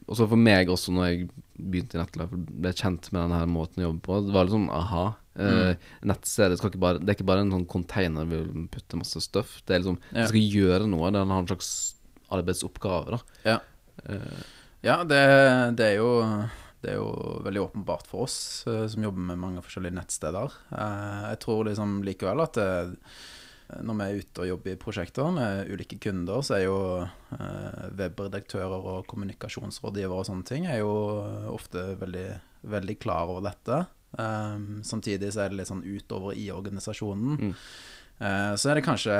også 0.09 0.27
for 0.29 0.39
meg 0.39 0.69
også, 0.71 0.93
når 0.95 1.07
jeg 1.09 1.29
begynte 1.59 1.97
i 1.97 2.01
Nettlife 2.01 2.37
og 2.37 2.51
ble 2.63 2.71
kjent 2.77 3.09
med 3.11 3.23
denne 3.25 3.41
måten 3.51 3.81
å 3.81 3.87
jobbe 3.89 4.03
på, 4.05 4.19
det 4.27 4.35
var 4.35 4.47
litt 4.47 4.55
sånn 4.55 4.69
aha. 4.73 5.07
Uh, 5.39 5.73
Nettstedet 6.07 6.57
skal 6.59 6.71
ikke 6.73 6.81
bare 6.83 6.99
Det 6.99 7.13
er 7.13 7.15
ikke 7.15 7.29
bare 7.29 7.45
en 7.45 7.53
sånn 7.53 7.67
container 7.71 8.25
vi 8.27 8.41
vil 8.41 8.65
putte 8.71 8.99
masse 8.99 9.21
stuff. 9.23 9.59
Det 9.63 9.75
er 9.75 9.83
liksom 9.83 9.99
Ja. 10.11 10.21
Det 10.23 10.29
skal 10.33 10.55
gjøre 10.59 10.87
noe. 10.91 11.11
Det 11.15 11.21
har 11.23 11.43
en 11.43 11.51
slags 11.51 11.73
arbeidsoppgave, 12.29 13.17
da. 13.17 13.43
Ja. 13.55 13.59
uh, 14.09 14.47
Ja, 14.85 15.01
det, 15.03 15.19
det, 15.75 15.85
er 15.89 15.97
jo, 15.99 16.11
det 16.79 16.93
er 16.93 16.99
jo 17.01 17.09
veldig 17.43 17.65
åpenbart 17.65 18.07
for 18.07 18.23
oss 18.29 18.37
som 18.63 19.03
jobber 19.03 19.25
med 19.31 19.41
mange 19.41 19.63
forskjellige 19.65 19.97
nettsteder. 19.97 20.53
Jeg 20.71 21.39
tror 21.43 21.65
liksom 21.67 21.97
likevel 22.07 22.45
at 22.45 22.55
det, 22.55 22.69
når 23.85 23.97
vi 23.99 24.05
er 24.05 24.23
ute 24.23 24.43
og 24.43 24.49
jobber 24.49 24.73
i 24.73 24.79
prosjekter 24.81 25.29
med 25.35 25.69
ulike 25.69 25.99
kunder, 26.01 26.41
så 26.45 26.57
er 26.57 26.63
jo 26.65 26.79
eh, 27.03 27.85
webredaktører 27.99 28.89
og 28.93 29.05
kommunikasjonsrådgivere 29.11 30.23
og 30.23 30.27
sånne 30.29 30.47
ting 30.49 30.65
er 30.69 30.81
jo 30.81 30.91
ofte 31.53 31.91
veldig, 32.01 32.27
veldig 32.73 32.97
klar 33.03 33.29
over 33.29 33.45
dette. 33.45 33.83
Eh, 34.17 34.57
samtidig 34.89 35.31
så 35.35 35.45
er 35.45 35.53
det 35.53 35.61
litt 35.61 35.69
sånn 35.69 35.85
utover 35.85 36.37
i 36.37 36.49
organisasjonen. 36.55 37.37
Mm. 37.37 37.55
Eh, 38.19 38.51
så 38.59 38.71
er 38.71 38.79
det 38.79 38.87
kanskje 38.89 39.15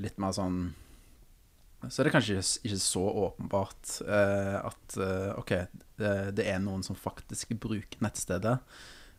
litt 0.00 0.18
mer 0.22 0.34
sånn 0.36 0.66
så 1.86 2.00
er 2.00 2.08
det 2.08 2.14
kanskje 2.14 2.40
ikke 2.66 2.78
så 2.80 3.02
åpenbart 3.26 3.98
eh, 4.08 4.56
at 4.58 4.96
eh, 5.02 5.32
ok, 5.38 5.52
det, 6.00 6.12
det 6.38 6.46
er 6.50 6.62
noen 6.64 6.82
som 6.82 6.98
faktisk 6.98 7.52
bruker 7.62 8.00
nettstedet, 8.02 8.56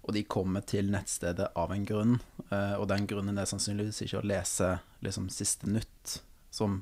og 0.08 0.14
de 0.16 0.24
kommer 0.24 0.64
til 0.64 0.92
nettstedet 0.94 1.50
av 1.60 1.72
en 1.76 1.86
grunn, 1.88 2.18
eh, 2.50 2.76
og 2.80 2.88
den 2.92 3.08
grunnen 3.10 3.38
er 3.38 3.50
sannsynligvis 3.50 4.06
ikke 4.06 4.22
å 4.22 4.28
lese 4.28 4.78
liksom 5.04 5.28
siste 5.34 5.68
nytt 5.68 6.22
som 6.50 6.82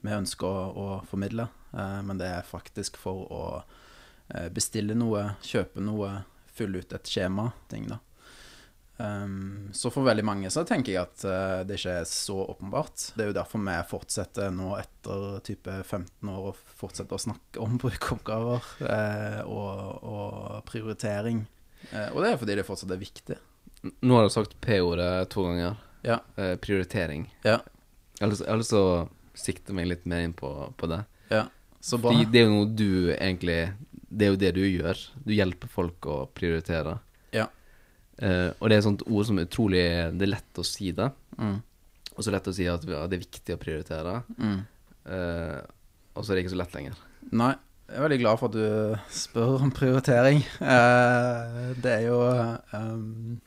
vi 0.00 0.14
ønsker 0.14 0.46
å, 0.46 0.68
å 0.70 0.88
formidle, 1.10 1.48
eh, 1.74 1.98
men 2.06 2.20
det 2.20 2.30
er 2.30 2.46
faktisk 2.46 3.00
for 3.02 3.26
å 3.34 3.42
eh, 4.30 4.46
bestille 4.54 4.94
noe, 4.94 5.32
kjøpe 5.42 5.82
noe, 5.82 6.20
fylle 6.54 6.84
ut 6.84 6.94
et 6.94 7.10
skjema, 7.10 7.50
ting 7.72 7.90
da. 7.90 7.98
Um, 9.00 9.70
så 9.72 9.88
for 9.88 10.04
veldig 10.04 10.24
mange 10.28 10.50
så 10.52 10.60
tenker 10.68 10.92
jeg 10.92 11.00
at 11.00 11.22
uh, 11.24 11.60
det 11.64 11.78
ikke 11.78 11.94
er 12.02 12.08
så 12.08 12.36
åpenbart. 12.52 13.06
Det 13.16 13.24
er 13.24 13.30
jo 13.30 13.36
derfor 13.38 13.62
vi 13.64 13.76
fortsetter 13.88 14.50
nå 14.52 14.74
etter 14.76 15.38
type 15.46 15.76
15 15.86 16.28
år 16.28 16.50
å 16.50 16.56
fortsette 16.82 17.16
å 17.16 17.22
snakke 17.22 17.62
om 17.64 17.78
brukeroppgaver 17.82 18.66
uh, 18.84 19.40
og, 19.46 20.04
og, 20.04 20.60
prioritering. 20.68 21.46
Uh, 21.90 22.08
og 22.14 22.20
det 22.22 22.32
er 22.32 22.40
fordi 22.40 22.58
det 22.58 22.66
fortsatt 22.68 22.92
er 22.94 23.00
viktig. 23.00 23.38
Nå 24.04 24.18
har 24.18 24.26
du 24.26 24.32
sagt 24.32 24.58
P-ordet 24.64 25.12
to 25.32 25.46
ganger. 25.48 25.78
Ja. 26.00 26.16
prioritering. 26.64 27.26
Ja. 27.44 27.58
Jeg 28.16 28.30
har 28.48 28.56
lyst 28.56 28.72
til 28.72 28.78
å 28.80 29.08
sikte 29.36 29.74
meg 29.76 29.90
litt 29.90 30.06
mer 30.08 30.24
inn 30.24 30.32
på, 30.36 30.48
på 30.80 30.88
det. 30.88 31.02
Ja, 31.28 31.42
så 31.80 31.98
bra. 31.98 32.12
Fordi 32.12 32.28
det 32.32 32.42
er 32.42 32.48
jo 32.48 32.56
noe 32.56 32.68
du 32.76 33.12
egentlig 33.14 33.58
Det 34.10 34.26
er 34.26 34.34
jo 34.34 34.40
det 34.40 34.50
du 34.56 34.62
gjør. 34.64 35.00
Du 35.24 35.32
hjelper 35.32 35.70
folk 35.72 36.08
å 36.10 36.18
prioritere. 36.36 36.98
Ja. 37.36 37.46
Eh, 38.18 38.50
og 38.58 38.68
det 38.68 38.76
er 38.76 38.82
et 38.82 38.88
sånt 38.88 39.04
ord 39.06 39.28
som 39.28 39.38
er 39.38 39.46
utrolig 39.48 39.84
Det 40.18 40.26
er 40.26 40.34
lett 40.34 40.60
å 40.60 40.66
si 40.66 40.90
det. 40.96 41.08
Mm. 41.38 41.58
Og 42.16 42.26
så 42.26 42.34
lett 42.34 42.50
å 42.50 42.54
si 42.54 42.66
at 42.68 42.84
det 42.84 42.98
er 42.98 43.22
viktig 43.22 43.56
å 43.56 43.60
prioritere. 43.60 44.18
Mm. 44.36 44.58
Eh, 45.14 45.60
og 46.12 46.24
så 46.24 46.32
er 46.32 46.36
det 46.36 46.44
ikke 46.44 46.56
så 46.56 46.60
lett 46.60 46.76
lenger. 46.76 46.98
Nei. 47.30 47.54
Jeg 47.90 47.98
er 47.98 48.04
veldig 48.04 48.18
glad 48.22 48.38
for 48.38 48.50
at 48.52 48.54
du 48.54 49.14
spør 49.14 49.64
om 49.64 49.72
prioritering. 49.74 50.44
Uh, 50.62 51.72
det 51.82 51.90
er 51.96 52.04
jo 52.06 52.18
um, 52.70 53.40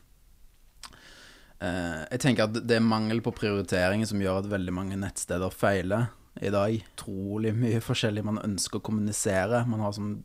Jeg 1.64 2.20
tenker 2.20 2.50
at 2.50 2.58
det 2.60 2.76
er 2.76 2.84
mangel 2.84 3.22
på 3.24 3.32
prioritering 3.32 4.04
som 4.04 4.20
gjør 4.20 4.42
at 4.42 4.52
veldig 4.52 4.74
mange 4.76 5.00
nettsteder 5.00 5.54
feiler 5.56 6.10
i 6.42 6.52
dag. 6.52 6.76
Utrolig 6.96 7.54
mye 7.56 7.80
forskjellig 7.84 8.24
man 8.26 8.42
ønsker 8.44 8.82
å 8.82 8.84
kommunisere. 8.84 9.64
Man 9.70 9.84
har 9.86 9.96
sånn 9.96 10.18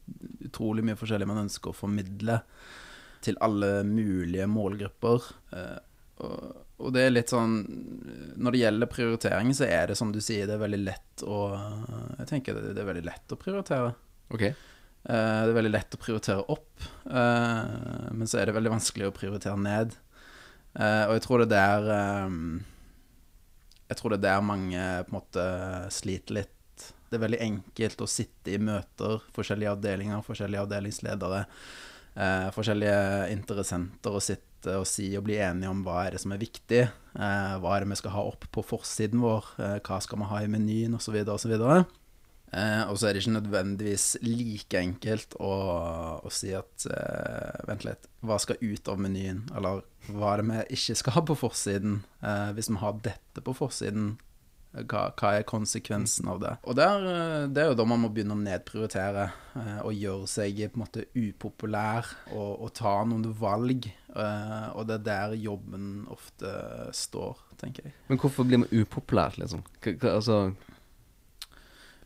utrolig 0.48 0.82
mye 0.88 0.98
forskjellig 0.98 1.28
man 1.28 1.44
ønsker 1.44 1.70
å 1.70 1.76
formidle 1.78 2.40
til 3.24 3.38
alle 3.44 3.84
mulige 3.86 4.48
målgrupper. 4.50 5.30
Eh, 5.54 5.78
og, 6.26 6.90
det 6.94 7.04
er 7.04 7.12
litt 7.12 7.30
sånn 7.30 7.52
Når 8.42 8.54
det 8.54 8.60
gjelder 8.64 8.90
prioritering, 8.90 9.52
så 9.54 9.68
er 9.70 9.90
det 9.90 9.98
som 9.98 10.10
du 10.10 10.18
sier, 10.22 10.48
det 10.48 10.56
er 10.56 10.64
veldig 10.64 10.80
lett 10.82 11.22
å 11.22 11.38
Jeg 12.18 12.30
tenker 12.32 12.58
det, 12.58 12.74
er 12.74 12.90
veldig 12.90 13.06
lett 13.06 13.34
å 13.34 13.38
prioritere. 13.38 13.92
Ok 14.34 14.44
eh, 14.48 14.54
Det 15.04 15.50
er 15.50 15.56
veldig 15.56 15.72
lett 15.72 15.96
å 15.96 16.00
prioritere 16.02 16.44
opp, 16.52 16.84
eh, 17.08 18.10
men 18.12 18.28
så 18.28 18.40
er 18.40 18.48
det 18.48 18.56
veldig 18.58 18.74
vanskelig 18.76 19.08
å 19.08 19.16
prioritere 19.16 19.58
ned. 19.60 19.96
Og 20.78 21.12
jeg 21.16 21.22
tror 21.24 21.40
det 21.40 21.56
er 21.58 21.86
der 21.88 22.26
Jeg 23.88 23.96
tror 23.98 24.12
det 24.12 24.18
er 24.18 24.26
der 24.26 24.44
mange 24.44 24.82
på 25.06 25.10
en 25.10 25.16
måte 25.16 25.44
sliter 25.90 26.36
litt. 26.36 26.84
Det 27.08 27.16
er 27.16 27.24
veldig 27.24 27.40
enkelt 27.40 28.04
å 28.04 28.10
sitte 28.10 28.52
i 28.52 28.60
møter, 28.62 29.24
forskjellige 29.34 29.72
avdelinger, 29.72 30.22
forskjellige 30.26 30.66
avdelingsledere 30.66 31.40
eh, 32.18 32.48
forskjellige 32.54 33.28
interessenter 33.34 34.14
og 34.14 34.24
sitte 34.24 34.74
og 34.74 34.86
si 34.90 35.12
og 35.16 35.24
bli 35.28 35.38
enige 35.40 35.70
om 35.70 35.84
hva 35.86 36.02
er 36.04 36.16
det 36.16 36.22
som 36.22 36.34
er 36.34 36.42
viktig. 36.42 36.82
Eh, 36.88 37.54
hva 37.62 37.74
er 37.74 37.84
det 37.84 37.92
vi 37.92 38.00
skal 38.00 38.14
ha 38.16 38.24
opp 38.30 38.48
på 38.54 38.64
forsiden 38.66 39.22
vår, 39.22 39.52
eh, 39.62 39.78
hva 39.86 40.00
skal 40.04 40.22
vi 40.22 40.30
ha 40.32 40.42
i 40.42 40.50
menyen 40.50 40.98
osv. 40.98 41.20
osv. 41.22 41.54
Eh, 42.52 42.84
og 42.88 42.96
så 42.96 43.08
er 43.08 43.14
det 43.14 43.24
ikke 43.24 43.34
nødvendigvis 43.34 44.06
like 44.24 44.80
enkelt 44.80 45.36
å, 45.36 45.52
å 46.24 46.30
si 46.32 46.54
at 46.56 46.86
eh, 46.88 47.58
Vent 47.68 47.84
litt, 47.84 48.08
hva 48.24 48.38
skal 48.40 48.62
ut 48.62 48.88
av 48.88 49.02
menyen? 49.04 49.42
Eller 49.56 49.82
hva 50.08 50.32
er 50.32 50.42
det 50.42 50.48
vi 50.48 50.78
ikke 50.78 50.96
skal 51.02 51.18
ha 51.18 51.24
på 51.28 51.36
forsiden? 51.36 52.00
Eh, 52.24 52.48
hvis 52.56 52.70
vi 52.72 52.80
har 52.80 52.96
dette 53.04 53.44
på 53.44 53.56
forsiden, 53.56 54.14
hva, 54.68 55.08
hva, 55.16 55.32
er 55.32 55.46
konsekvensen 55.48 56.28
av 56.28 56.40
det? 56.42 56.54
Og 56.68 56.76
der, 56.76 57.04
eh, 57.08 57.46
Det 57.48 57.62
er 57.62 57.70
jo 57.70 57.78
da 57.78 57.84
man 57.88 58.02
må 58.04 58.10
begynne 58.12 58.36
å 58.36 58.40
nedprioritere 58.40 59.28
eh, 59.56 59.80
og 59.82 59.96
gjøre 59.96 60.28
seg 60.28 60.60
på 60.68 60.78
en 60.78 60.84
måte 60.84 61.06
upopulær 61.16 62.08
og, 62.32 62.50
og 62.64 62.72
ta 62.76 62.94
noen 63.08 63.28
valg. 63.38 63.88
Eh, 63.88 64.68
og 64.74 64.88
det 64.88 65.00
er 65.00 65.06
der 65.08 65.36
jobben 65.40 66.06
ofte 66.12 66.52
står, 66.96 67.40
tenker 67.60 67.88
jeg. 67.88 67.96
Men 68.08 68.20
hvorfor 68.20 68.48
blir 68.48 68.64
man 68.64 68.72
upopulær, 68.72 69.36
liksom? 69.40 69.64
H 69.84 69.96
altså 70.08 70.40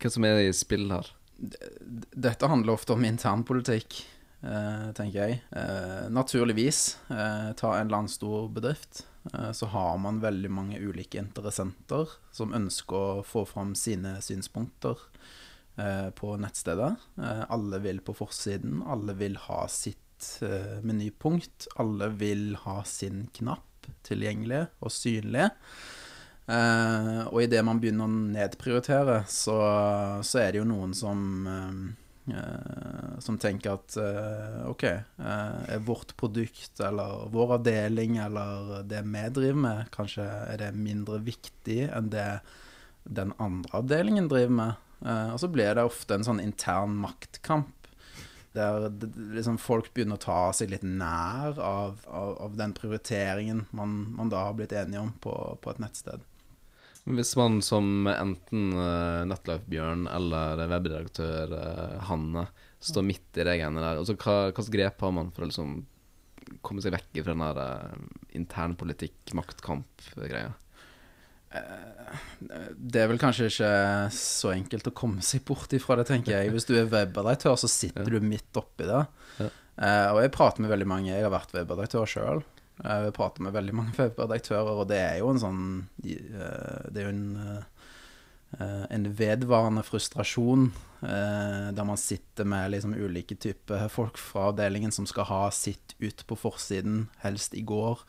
Hva 0.03 0.11
som 0.11 0.27
er 0.27 0.41
i 0.43 0.55
spill 0.57 0.89
her? 0.91 1.13
Dette 1.39 2.51
handler 2.51 2.75
ofte 2.75 2.97
om 2.97 3.07
internpolitikk. 3.07 4.03
Uh, 4.43 4.91
tenker 4.99 5.21
jeg. 5.21 5.41
Uh, 5.55 6.11
naturligvis, 6.11 6.97
uh, 7.13 7.55
ta 7.59 7.77
en 7.79 7.93
landstor 7.93 8.49
bedrift. 8.51 9.05
Eh, 9.33 9.53
så 9.53 9.67
har 9.67 9.99
man 9.99 10.21
veldig 10.21 10.51
mange 10.51 10.79
ulike 10.81 11.21
interessenter 11.21 12.11
som 12.35 12.55
ønsker 12.55 13.21
å 13.21 13.27
få 13.27 13.45
fram 13.47 13.75
sine 13.79 14.17
synspunkter 14.25 14.99
eh, 15.77 16.09
på 16.19 16.35
nettstedet. 16.43 16.95
Eh, 17.23 17.45
alle 17.49 17.83
vil 17.85 18.03
på 18.05 18.17
forsiden, 18.19 18.81
alle 18.83 19.17
vil 19.19 19.39
ha 19.49 19.65
sitt 19.71 19.99
menypunkt. 20.87 21.67
Alle 21.83 22.07
vil 22.15 22.53
ha 22.63 22.77
sin 22.87 23.25
knapp 23.35 23.89
tilgjengelig 24.07 24.69
og 24.79 24.93
synlig. 24.95 25.49
Og 26.53 27.39
idet 27.41 27.63
man 27.65 27.79
begynner 27.81 28.05
å 28.05 28.13
nedprioritere, 28.35 29.23
så, 29.31 29.55
så, 30.21 30.41
er 30.43 30.53
det 30.53 30.61
jo 30.61 30.67
noen 30.69 30.93
som 30.97 31.23
Uh, 32.23 33.19
som 33.19 33.35
tenker 33.39 33.73
at 33.75 33.97
uh, 33.99 34.69
OK, 34.71 34.85
uh, 35.19 35.63
er 35.67 35.81
vårt 35.83 36.13
produkt 36.15 36.79
eller 36.79 37.25
vår 37.35 37.57
avdeling 37.57 38.21
eller 38.23 38.85
det 38.87 39.01
vi 39.03 39.23
driver 39.35 39.59
med, 39.65 39.89
kanskje 39.91 40.27
er 40.53 40.61
det 40.61 40.69
mindre 40.79 41.19
viktig 41.27 41.81
enn 41.89 42.13
det 42.15 42.29
den 43.03 43.35
andre 43.43 43.75
avdelingen 43.75 44.31
driver 44.31 44.55
med. 44.55 44.89
og 45.03 45.41
så 45.43 45.49
blir 45.51 45.75
det 45.75 45.83
ofte 45.83 46.15
en 46.15 46.23
sånn 46.23 46.39
intern 46.39 46.93
maktkamp. 47.03 47.89
Der 48.55 48.87
liksom 49.35 49.57
folk 49.59 49.89
begynner 49.91 50.21
å 50.21 50.23
ta 50.23 50.43
seg 50.55 50.71
litt 50.71 50.85
nær 50.87 51.59
av, 51.59 52.05
av, 52.07 52.37
av 52.47 52.55
den 52.55 52.77
prioriteringen 52.79 53.65
man, 53.75 53.97
man, 54.15 54.31
da 54.31 54.45
har 54.47 54.55
blitt 54.55 54.77
enige 54.79 55.03
om 55.03 55.11
på, 55.19 55.35
på 55.59 55.75
et 55.75 55.83
nettsted. 55.83 56.23
Hvis 57.03 57.33
man 57.35 57.59
som 57.67 58.07
enten 58.07 58.69
uh, 58.79 59.25
Netlife-Bjørn 59.27 60.05
eller 60.07 60.61
webredaktør 60.71 61.51
uh, 61.51 61.97
Hanne 62.07 62.47
står 62.83 63.07
midt 63.07 63.41
i 63.41 63.43
de 63.43 63.57
greiene 63.57 63.83
der, 63.83 63.99
altså, 63.99 64.15
hva 64.15 64.53
slags 64.53 64.71
grep 64.71 65.03
har 65.03 65.15
man 65.15 65.33
for 65.35 65.43
å 65.43 65.49
liksom 65.51 65.81
komme 66.63 66.83
seg 66.83 66.95
vekk 66.95 67.25
fra 67.25 67.35
den 67.35 67.43
der 67.43 67.59
uh, 67.59 68.21
internpolitikk, 68.39 69.35
maktkamp-greia? 69.39 70.53
Det 71.53 72.97
er 73.03 73.11
vel 73.11 73.19
kanskje 73.21 73.51
ikke 73.51 73.73
så 74.17 74.55
enkelt 74.55 74.87
å 74.89 74.95
komme 74.97 75.21
seg 75.27 75.43
bort 75.45 75.75
ifra 75.77 75.99
det, 75.99 76.07
tenker 76.09 76.33
jeg. 76.33 76.55
Hvis 76.55 76.65
du 76.65 76.73
er 76.79 76.89
webredaktør, 76.89 77.59
så 77.61 77.69
sitter 77.69 78.09
du 78.09 78.25
midt 78.25 78.57
oppi 78.57 78.87
det. 78.89 79.03
Ja. 79.37 79.51
og 80.15 80.23
jeg 80.23 80.33
prater 80.33 80.65
med 80.65 80.73
veldig 80.73 80.89
mange. 80.89 81.11
Jeg 81.11 81.27
har 81.27 81.35
vært 81.35 81.53
webredaktør 81.53 82.09
sjøl. 82.09 82.41
Vi 82.77 83.13
prater 83.15 83.45
med 83.45 83.55
veldig 83.55 83.75
mange 83.77 83.95
webredaktører, 84.01 84.73
og 84.83 84.89
det 84.91 85.01
er 85.03 85.21
jo 85.21 85.33
en 85.33 85.43
sånn 85.43 85.63
eh, 86.05 86.89
Det 86.89 87.03
er 87.03 87.07
jo 87.07 87.13
en, 87.13 87.27
eh, 88.59 88.85
en 88.97 89.09
vedvarende 89.19 89.85
frustrasjon 89.87 90.71
eh, 91.05 91.69
der 91.77 91.89
man 91.89 92.01
sitter 92.01 92.49
med 92.49 92.73
liksom 92.75 92.97
ulike 92.97 93.37
typer 93.37 93.89
folk 93.93 94.21
fra 94.21 94.51
avdelingen 94.51 94.95
som 94.95 95.09
skal 95.09 95.29
ha 95.31 95.43
sitt 95.55 95.97
ut 96.01 96.25
på 96.27 96.39
forsiden, 96.47 97.07
helst 97.25 97.55
i 97.59 97.65
går 97.67 98.03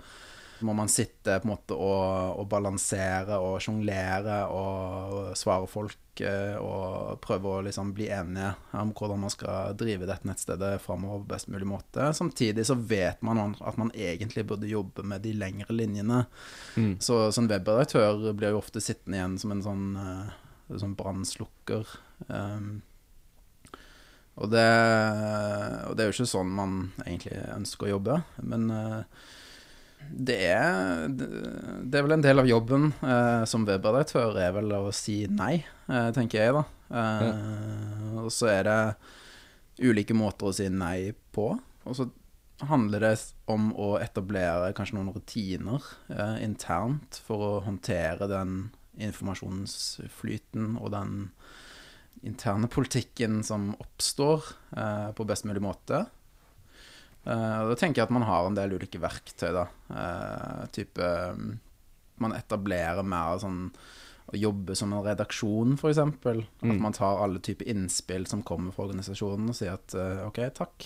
må 0.60 0.74
man 0.74 0.90
sitte 0.92 1.40
på 1.40 1.48
en 1.48 1.52
måte 1.54 1.76
og, 1.76 2.40
og 2.40 2.48
balansere 2.52 3.40
og 3.42 3.60
sjonglere 3.64 4.44
og 4.54 5.34
svare 5.38 5.68
folk 5.70 6.22
eh, 6.24 6.56
og 6.60 7.18
prøve 7.24 7.56
å 7.56 7.64
liksom 7.66 7.94
bli 7.96 8.10
enige 8.14 8.54
om 8.80 8.94
hvordan 8.96 9.24
man 9.26 9.34
skal 9.34 9.76
drive 9.80 10.08
dette 10.10 10.28
nettstedet 10.30 10.76
framover 10.84 11.24
på 11.24 11.32
best 11.34 11.50
mulig 11.54 11.68
måte. 11.70 12.12
Samtidig 12.16 12.68
så 12.70 12.78
vet 12.78 13.22
man 13.26 13.42
at 13.56 13.82
man 13.82 13.92
egentlig 13.96 14.46
burde 14.50 14.70
jobbe 14.70 15.06
med 15.08 15.26
de 15.26 15.36
lengre 15.38 15.76
linjene. 15.76 16.24
Mm. 16.78 16.96
Så 17.04 17.26
en 17.28 17.52
webredaktør 17.52 18.32
blir 18.32 18.54
jo 18.54 18.64
ofte 18.64 18.84
sittende 18.84 19.20
igjen 19.20 19.38
som 19.42 19.56
en 19.56 19.66
sånn, 19.66 19.86
uh, 19.98 20.80
sånn 20.80 20.98
brannslukker. 21.00 21.96
Um, 22.28 22.82
og 24.34 24.50
det, 24.50 24.66
og 25.86 25.94
det, 25.94 26.02
er 26.02 26.08
jo 26.10 26.16
ikke 26.16 26.26
sånn 26.32 26.54
man 26.58 26.78
egentlig 27.06 27.38
ønsker 27.54 27.86
å 27.86 27.92
jobbe, 27.92 28.16
men 28.42 28.70
uh, 28.74 29.26
det 30.10 30.38
er, 30.52 31.08
det 31.10 31.98
er 31.98 32.06
vel 32.06 32.16
en 32.18 32.24
del 32.24 32.42
av 32.44 32.50
jobben 32.50 32.92
eh, 33.02 33.44
som 33.50 33.66
webredaktør 33.68 34.38
er 34.42 34.54
vel 34.56 34.74
å 34.78 34.92
si 34.96 35.24
nei, 35.32 35.58
eh, 35.90 36.10
tenker 36.16 36.42
jeg, 36.42 36.56
da. 36.58 36.64
Eh, 36.94 37.24
ja. 37.28 38.24
Og 38.24 38.32
så 38.34 38.52
er 38.54 38.68
det 38.68 38.80
ulike 39.84 40.16
måter 40.18 40.50
å 40.50 40.56
si 40.56 40.68
nei 40.70 41.14
på. 41.34 41.50
Og 41.84 41.98
så 41.98 42.08
handler 42.70 43.04
det 43.04 43.14
om 43.52 43.72
å 43.80 43.96
etablere 44.02 44.72
kanskje 44.78 45.00
noen 45.00 45.14
rutiner 45.16 45.86
eh, 46.14 46.38
internt 46.46 47.20
for 47.26 47.44
å 47.44 47.52
håndtere 47.66 48.30
den 48.32 48.72
informasjonsflyten 49.02 50.78
og 50.78 50.94
den 50.94 51.16
interne 52.24 52.70
politikken 52.72 53.42
som 53.44 53.74
oppstår, 53.82 54.46
eh, 54.78 55.10
på 55.12 55.26
best 55.28 55.48
mulig 55.50 55.64
måte. 55.66 56.06
Uh, 57.24 57.70
da 57.70 57.76
tenker 57.80 58.02
jeg 58.02 58.10
at 58.10 58.14
man 58.16 58.26
har 58.28 58.48
en 58.50 58.56
del 58.58 58.74
ulike 58.76 59.00
verktøy, 59.00 59.52
da. 59.56 59.68
Uh, 59.90 60.64
type 60.76 61.00
um, 61.00 61.54
Man 62.24 62.34
etablerer 62.36 63.04
mer 63.04 63.40
sånn 63.42 63.70
å 64.34 64.38
jobbe 64.40 64.76
som 64.80 64.92
en 64.96 65.02
redaksjon, 65.04 65.74
f.eks. 65.80 65.98
At 66.00 66.46
Mm. 66.64 66.78
man 66.80 66.94
tar 66.96 67.20
alle 67.24 67.42
typer 67.44 67.68
innspill 67.68 68.28
som 68.30 68.44
kommer 68.48 68.72
fra 68.72 68.86
organisasjonen, 68.86 69.50
og 69.52 69.56
sier 69.58 69.74
at 69.76 69.96
uh, 70.00 70.28
OK, 70.30 70.40
takk. 70.56 70.86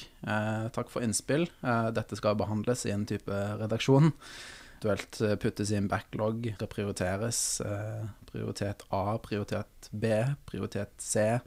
Takk 0.74 0.90
for 0.90 1.06
innspill. 1.06 1.46
Dette 1.94 2.18
skal 2.18 2.38
behandles 2.40 2.86
i 2.90 2.94
en 2.96 3.06
type 3.10 3.30
redaksjon. 3.62 4.10
Eventuelt 4.78 5.20
puttes 5.42 5.72
i 5.74 5.78
en 5.78 5.88
backlog, 5.90 6.50
skal 6.56 6.70
prioriteres. 6.70 7.40
Prioritet 8.32 8.84
A, 8.94 9.18
prioritet 9.22 9.90
B, 9.92 10.12
prioritet 10.50 10.94
C. 11.02 11.40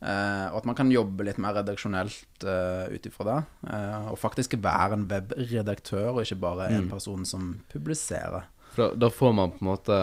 Eh, 0.00 0.46
og 0.52 0.60
at 0.60 0.66
man 0.68 0.76
kan 0.78 0.90
jobbe 0.94 1.24
litt 1.26 1.38
mer 1.42 1.56
redaksjonelt 1.58 2.44
uh, 2.46 2.86
ut 2.94 3.06
ifra 3.10 3.24
det. 3.26 3.38
Uh, 3.66 4.12
og 4.12 4.18
faktisk 4.22 4.54
være 4.62 4.94
en 4.94 5.08
webredaktør, 5.10 6.12
og 6.14 6.20
ikke 6.22 6.38
bare 6.40 6.68
en 6.70 6.84
Mm. 6.84 6.90
person 6.92 7.24
som 7.26 7.48
publiserer. 7.72 8.44
For 8.74 8.84
da, 8.90 8.94
da 8.94 9.08
får 9.10 9.34
man 9.34 9.50
på 9.50 9.58
en 9.64 9.70
måte 9.72 9.96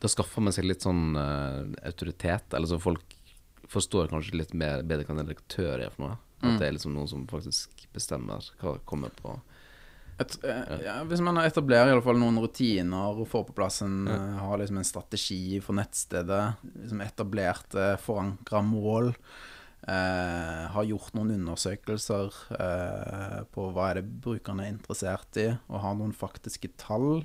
Da 0.00 0.08
skaffer 0.08 0.42
man 0.44 0.52
seg 0.52 0.64
litt 0.68 0.82
sånn 0.84 1.14
uh, 1.16 1.64
autoritet, 1.88 2.52
eller 2.54 2.68
så 2.68 2.78
folk 2.82 3.14
forstår 3.72 4.10
kanskje 4.10 4.36
litt 4.36 4.52
mer 4.58 4.82
bedre 4.82 5.06
hva 5.06 5.14
en 5.16 5.22
redaktør 5.26 5.80
er 5.80 5.90
for 5.94 6.06
noe. 6.08 6.18
At 6.42 6.48
Mm. 6.48 6.58
det 6.58 6.66
er 6.66 6.72
liksom 6.74 6.92
noen 6.96 7.08
som 7.08 7.26
faktisk 7.30 7.84
bestemmer 7.94 8.42
hva 8.60 8.78
kommer 8.84 9.10
på 9.22 9.36
Et, 10.20 10.34
eh, 10.44 10.82
ja, 10.84 10.98
hvis 11.08 11.20
man 11.24 11.36
etablerer 11.40 11.88
i 11.88 11.94
alle 11.96 12.02
fall 12.04 12.18
noen 12.20 12.36
rutiner 12.38 13.16
og 13.18 13.26
får 13.30 13.46
på 13.48 13.54
plass 13.56 13.80
en, 13.82 14.06
Ja. 14.06 14.12
eh, 14.14 14.38
har 14.44 14.58
liksom 14.58 14.78
en 14.78 14.84
strategi 14.84 15.60
for 15.60 15.72
nettstedet, 15.74 16.56
liksom 16.82 17.00
etablerte, 17.00 17.98
forankra 17.98 18.60
mål, 18.62 19.14
eh, 19.88 20.68
har 20.68 20.84
gjort 20.84 21.14
noen 21.14 21.32
undersøkelser 21.40 22.30
eh, 22.60 23.40
på 23.52 23.72
hva 23.72 23.90
er 23.90 23.94
det 24.02 24.20
brukerne 24.22 24.66
er 24.66 24.72
interessert 24.76 25.36
i, 25.42 25.48
og 25.68 25.80
har 25.80 25.94
noen 25.98 26.12
faktiske 26.14 26.70
tall. 26.78 27.24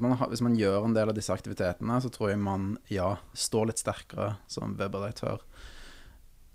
Man 0.00 0.16
har, 0.18 0.26
hvis 0.32 0.42
man 0.42 0.56
gjør 0.58 0.84
en 0.88 0.94
del 0.96 1.08
av 1.08 1.14
disse 1.14 1.30
aktivitetene, 1.30 2.00
så 2.02 2.10
tror 2.10 2.30
jeg 2.32 2.38
man 2.42 2.78
ja, 2.90 3.16
står 3.32 3.66
litt 3.70 3.78
sterkere 3.78 4.36
som 4.50 4.74
webredaktør. 4.76 5.38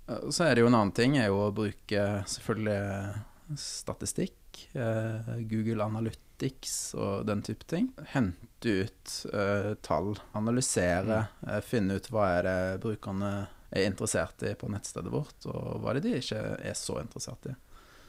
Eh, 0.09 0.27
Så 0.29 0.43
er 0.49 0.55
det 0.55 0.61
jo 0.65 0.67
en 0.67 0.75
annen 0.75 0.91
ting, 0.93 1.15
er 1.17 1.27
jo 1.27 1.45
å 1.47 1.53
bruke 1.55 2.25
selvfølgelig 2.27 3.23
statistikk. 3.57 4.35
eh, 4.75 5.37
Google 5.47 5.83
Analytics 5.85 6.93
og 6.99 7.25
den 7.29 7.41
type 7.45 7.63
ting. 7.69 7.89
Hente 8.11 8.73
ut 8.85 9.13
eh, 9.33 9.73
tall, 9.85 10.15
analysere, 10.35 11.27
eh, 11.47 11.61
finne 11.61 11.95
ut 11.99 12.09
hva 12.11 12.25
er 12.39 12.43
det 12.43 12.81
brukerne 12.83 13.47
er 13.71 13.85
interessert 13.85 14.41
i 14.43 14.55
på 14.57 14.67
nettstedet 14.69 15.11
vårt, 15.13 15.45
og 15.45 15.79
hva 15.83 15.91
er 15.91 15.99
det 15.99 16.03
de 16.09 16.15
ikke 16.19 16.41
er 16.65 16.73
så 16.75 16.99
interessert 17.01 17.45
i. 17.51 17.55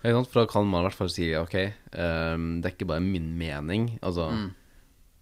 Ja. 0.02 0.22
For 0.24 0.40
da 0.40 0.46
kan 0.48 0.64
man 0.66 0.80
i 0.80 0.88
hvert 0.88 0.96
fall 0.96 1.10
si 1.12 1.28
OK, 1.36 1.54
um, 1.92 2.60
det 2.62 2.70
er 2.70 2.74
ikke 2.74 2.88
bare 2.88 3.04
min 3.04 3.36
mening. 3.36 3.98
Altså, 4.02 4.30
Mm. 4.32 4.54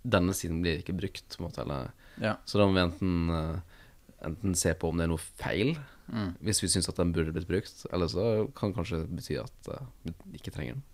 denne 0.08 0.32
siden 0.32 0.62
blir 0.62 0.78
ikke 0.78 0.94
brukt, 0.96 1.37
på 1.37 1.42
en 1.42 1.50
måte. 1.50 1.62
Eller, 1.66 1.90
Ja. 2.22 2.37
så 2.46 2.58
da 2.58 2.66
må 2.66 2.75
vi 2.75 2.87
enten, 2.87 3.30
eh, 3.30 3.60
enten 4.25 4.56
se 4.58 4.72
på 4.75 4.90
om 4.90 4.98
det 4.98 5.06
er 5.08 5.14
noe 5.14 5.25
feil, 5.40 5.76
Mm. 6.08 6.30
hvis 6.40 6.62
vi 6.62 6.68
syns 6.72 6.87
at 6.88 6.96
den 6.96 7.10
burde 7.12 7.34
blitt 7.37 7.44
brukt, 7.50 7.82
eller 7.92 8.08
så 8.08 8.22
kan 8.56 8.70
det 8.70 8.78
kanskje 8.78 9.02
bety 9.12 9.34
at 9.42 9.68
uh, 9.68 9.82
vi 10.32 10.38
ikke 10.38 10.54
trenger 10.54 10.78
den. 10.78 10.84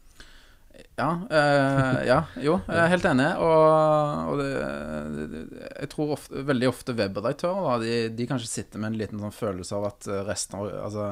Ja, 0.99 1.07
eh, 1.31 2.01
ja, 2.09 2.17
jo, 2.43 2.57
jeg 2.67 2.81
er 2.83 2.91
helt 2.91 3.07
enig. 3.07 3.29
Og, 3.39 4.33
og 4.33 4.41
det, 4.43 4.49
det, 5.31 5.43
jeg 5.69 5.91
tror 5.95 6.17
ofte, 6.17 6.43
veldig 6.51 6.67
ofte 6.73 6.97
webredaktører 6.99 7.85
de, 7.85 7.95
de 8.19 8.27
kanskje 8.27 8.51
sitter 8.51 8.83
med 8.83 8.91
en 8.91 8.99
liten 9.05 9.23
sånn 9.23 9.37
følelse 9.37 9.79
av 9.79 9.87
at 9.93 10.11
eh, 10.11 10.25
resten 10.27 10.59
av 10.59 10.73
Altså, 10.83 11.07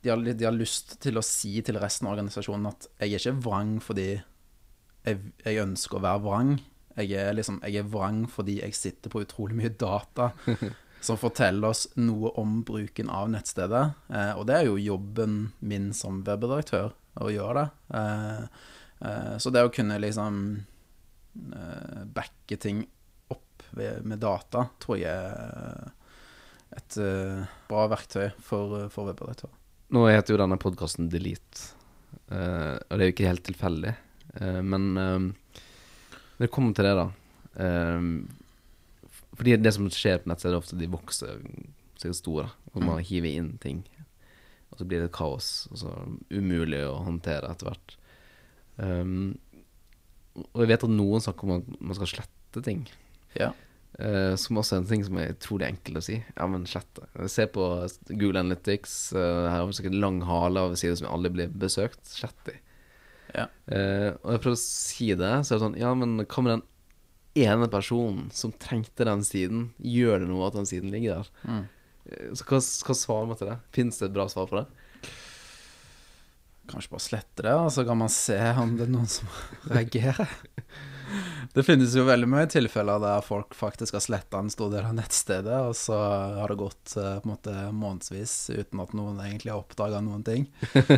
de 0.00 0.14
har, 0.14 0.24
de 0.24 0.48
har 0.48 0.56
lyst 0.56 0.96
til 1.04 1.20
å 1.20 1.24
si 1.28 1.58
til 1.60 1.76
resten 1.76 2.08
av 2.08 2.14
organisasjonen 2.16 2.70
at 2.72 2.88
jeg 3.02 3.10
er 3.12 3.20
ikke 3.20 3.44
vrang 3.44 3.76
fordi 3.84 4.08
jeg, 4.16 5.20
jeg 5.44 5.60
ønsker 5.60 6.00
å 6.00 6.06
være 6.08 6.24
vrang. 6.24 6.54
Jeg 6.96 7.20
er 7.20 7.36
liksom, 7.36 7.60
jeg 7.68 7.82
er 7.84 7.92
vrang 7.92 8.24
fordi 8.32 8.62
jeg 8.62 8.80
sitter 8.80 9.12
på 9.12 9.26
utrolig 9.28 9.60
mye 9.60 9.76
data 9.76 10.32
som 11.00 11.18
forteller 11.20 11.72
oss 11.72 11.86
noe 11.96 12.32
om 12.40 12.60
bruken 12.66 13.10
av 13.10 13.30
nettstedet. 13.32 13.84
Eh, 14.12 14.32
og 14.36 14.46
det 14.48 14.58
er 14.58 14.66
jo 14.68 14.80
jobben 14.80 15.52
min 15.64 15.90
som 15.96 16.20
webredaktør 16.26 16.92
å 17.20 17.30
gjøre 17.32 17.62
det. 17.62 17.96
Eh, 18.00 18.42
eh, 19.08 19.36
så 19.40 19.52
det 19.54 19.64
å 19.64 19.72
kunne 19.74 19.98
liksom 20.02 20.42
eh, 21.56 22.02
backe 22.04 22.60
ting 22.60 22.84
opp 23.32 23.64
ved, 23.76 24.04
med 24.04 24.20
data, 24.22 24.66
tror 24.82 25.00
jeg 25.00 25.14
er 25.14 25.90
et 26.76 27.00
eh, 27.02 27.48
bra 27.70 27.86
verktøy 27.90 28.28
for, 28.44 28.86
for 28.92 29.10
webredaktør. 29.10 29.50
Nå 29.90 30.04
heter 30.06 30.36
jo 30.36 30.42
denne 30.42 30.60
podkasten 30.60 31.08
Delete, 31.10 31.72
eh, 32.30 32.76
og 32.76 32.92
det 32.92 33.00
er 33.00 33.08
jo 33.08 33.14
ikke 33.16 33.30
helt 33.32 33.46
tilfeldig. 33.48 33.94
Eh, 34.38 34.60
men 34.62 34.92
eh, 35.00 35.64
når 36.36 36.44
det 36.44 36.52
kommer 36.54 36.76
til 36.76 36.86
det, 36.86 36.94
da 37.00 37.08
Fordi 39.40 39.56
det 39.56 39.72
som 39.72 39.86
skjer 39.88 40.18
på 40.20 40.28
nettsteder, 40.28 40.52
er 40.52 40.60
ofte 40.60 40.76
de 40.76 40.90
vokser 40.92 41.38
seg 42.00 42.12
store, 42.16 42.50
og 42.74 42.82
man 42.84 43.00
hiver 43.04 43.32
inn 43.32 43.54
ting. 43.62 43.78
Og 44.68 44.82
så 44.82 44.86
blir 44.88 45.00
det 45.00 45.14
kaos, 45.16 45.64
og 45.72 45.80
så 45.80 45.94
umulig 46.28 46.82
å 46.84 46.98
håndtere 47.06 47.48
etter 47.48 47.70
hvert. 47.70 47.94
Um, 48.76 49.38
og 50.52 50.60
jeg 50.62 50.70
vet 50.74 50.84
at 50.84 50.92
noen 50.92 51.24
snakker 51.24 51.48
om 51.48 51.56
at 51.56 51.72
man 51.80 51.96
skal 51.96 52.12
slette 52.12 52.62
ting. 52.66 52.84
Ja. 53.38 53.50
Uh, 53.96 54.36
som 54.40 54.60
også 54.60 54.76
er 54.76 54.82
en 54.82 54.90
ting 54.92 55.02
som 55.08 55.16
er 55.20 55.32
utrolig 55.32 55.70
enkelt 55.70 56.02
å 56.02 56.04
si. 56.04 56.18
Ja, 56.36 56.46
men 56.52 56.68
slett. 56.68 57.00
Se 57.32 57.48
på 57.50 57.66
Google 58.12 58.44
Analytics. 58.44 58.98
Uh, 59.16 59.48
her 59.48 59.62
har 59.62 59.70
vi 59.70 59.78
sikkert 59.80 59.96
en 59.96 60.04
lang 60.04 60.20
hale 60.28 60.68
av 60.68 60.76
sider 60.80 61.00
som 61.00 61.08
aldri 61.10 61.32
blir 61.38 61.56
besøkt. 61.64 62.04
Slett 62.12 62.44
de. 62.44 62.60
Ja. 63.32 63.48
Uh, 63.72 64.12
og 64.20 64.34
jeg 64.34 64.44
prøver 64.44 64.58
å 64.58 64.62
si 64.62 65.10
det, 65.16 65.34
så 65.46 65.54
er 65.54 65.58
det 65.58 65.64
sånn 65.64 65.80
Ja, 65.80 65.96
men 65.96 66.18
hva 66.20 66.44
med 66.44 66.58
den 66.58 66.66
ene 67.38 67.68
personen 67.70 68.30
som 68.34 68.52
trengte 68.52 69.06
den 69.06 69.22
siden? 69.26 69.68
Gjør 69.78 70.24
det 70.24 70.30
noe 70.32 70.48
at 70.48 70.56
den 70.58 70.66
siden 70.68 70.90
ligger 70.94 71.20
der? 71.20 71.32
Mm. 71.46 71.64
Eh, 72.10 72.30
Så 72.34 72.46
hva, 72.48 72.60
hva 72.60 72.96
svarer 72.98 73.30
man 73.30 73.40
til 73.40 73.52
det? 73.52 73.58
Fins 73.76 73.98
det 74.00 74.10
et 74.10 74.16
bra 74.16 74.28
svar 74.32 74.50
på 74.50 74.60
det? 74.62 74.66
Kanskje 76.70 76.92
bare 76.92 77.02
slette 77.02 77.42
det, 77.42 77.54
og 77.58 77.72
så 77.74 77.82
kan 77.86 77.98
man 77.98 78.12
se 78.14 78.38
om 78.62 78.76
det 78.78 78.86
er 78.86 78.92
noen 78.94 79.08
som 79.10 79.26
reagerer. 79.74 80.30
Det 81.50 81.64
finnes 81.66 81.90
jo 81.98 82.04
veldig 82.06 82.28
mye 82.30 82.46
tilfeller 82.46 83.00
der 83.02 83.24
folk 83.26 83.56
faktisk 83.58 83.96
har 83.96 84.02
sletta 84.04 84.38
en 84.38 84.52
stor 84.54 84.68
del 84.70 84.86
av 84.86 84.92
nettstedet, 84.94 85.56
og 85.66 85.74
så 85.74 85.96
har 86.38 86.52
det 86.52 86.58
gått 86.60 86.92
eh, 86.94 87.16
på 87.18 87.26
en 87.26 87.32
måte 87.32 87.54
månedsvis 87.74 88.34
uten 88.54 88.82
at 88.84 88.94
noen 88.94 89.18
egentlig 89.24 89.50
har 89.50 89.64
oppdaga 89.64 89.98
noen 90.06 90.22
ting. 90.26 90.46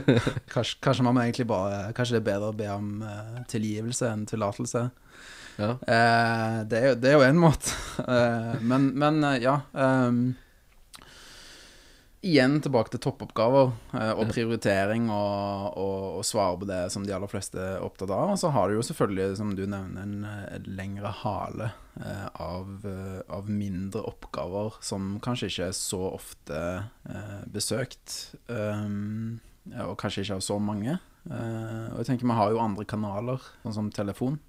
Kanskje, 0.53 0.77
kanskje 0.85 1.07
man 1.09 1.23
egentlig 1.23 1.47
bare 1.49 1.95
Kanskje 1.97 2.19
det 2.19 2.21
er 2.21 2.29
bedre 2.29 2.51
å 2.53 2.59
be 2.59 2.69
om 2.75 2.91
eh, 3.09 3.41
tilgivelse 3.55 4.11
enn 4.13 4.27
tillatelse. 4.29 4.91
Ja. 5.57 5.71
Eh, 5.71 6.61
det, 6.69 6.79
er 6.79 6.87
jo, 6.93 6.95
det 7.01 7.11
er 7.11 7.19
jo 7.19 7.27
en 7.27 7.43
måte. 7.43 7.77
Eh, 8.03 8.55
men, 8.65 8.89
men 8.99 9.21
eh, 9.25 9.43
ja. 9.45 9.61
Um, 9.73 10.33
igjen 12.23 12.57
tilbake 12.63 12.93
til 12.93 13.03
toppoppgaver 13.03 13.71
eh, 13.99 14.13
og 14.15 14.31
prioritering 14.33 15.09
og, 15.13 15.77
og, 15.79 16.07
og 16.19 16.27
svare 16.27 16.59
på 16.61 16.69
det 16.71 16.81
som 16.95 17.05
de 17.07 17.15
aller 17.15 17.31
fleste 17.31 17.61
er 17.61 17.85
opptatt 17.85 18.11
av. 18.15 18.33
Og 18.35 18.41
så 18.41 18.51
har 18.55 18.69
du 18.69 18.79
jo 18.79 18.85
selvfølgelig, 18.87 19.37
som 19.39 19.53
du 19.59 19.65
nevner, 19.67 20.03
en, 20.03 20.27
eh, 20.27 20.67
lengre 20.67 21.13
hale 21.23 21.73
av, 22.41 22.87
av 23.29 23.51
mindre 23.53 24.01
oppgaver 24.09 24.79
som 24.81 25.19
kanskje 25.23 25.51
ikke 25.51 25.67
er 25.69 25.75
så 25.77 26.01
ofte 26.15 26.61
besøkt. 27.53 28.33
Um, 28.49 29.43
og 29.85 29.99
kanskje 30.01 30.25
ikke 30.25 30.39
av 30.41 30.47
så 30.47 30.57
mange. 30.63 30.97
Og 31.29 32.01
jeg 32.01 32.09
tenker 32.09 32.31
vi 32.31 32.39
har 32.41 32.55
jo 32.55 32.63
andre 32.65 32.89
kanaler, 32.89 33.45
sånn 33.63 33.77
som 33.77 33.93
telefon. 33.95 34.41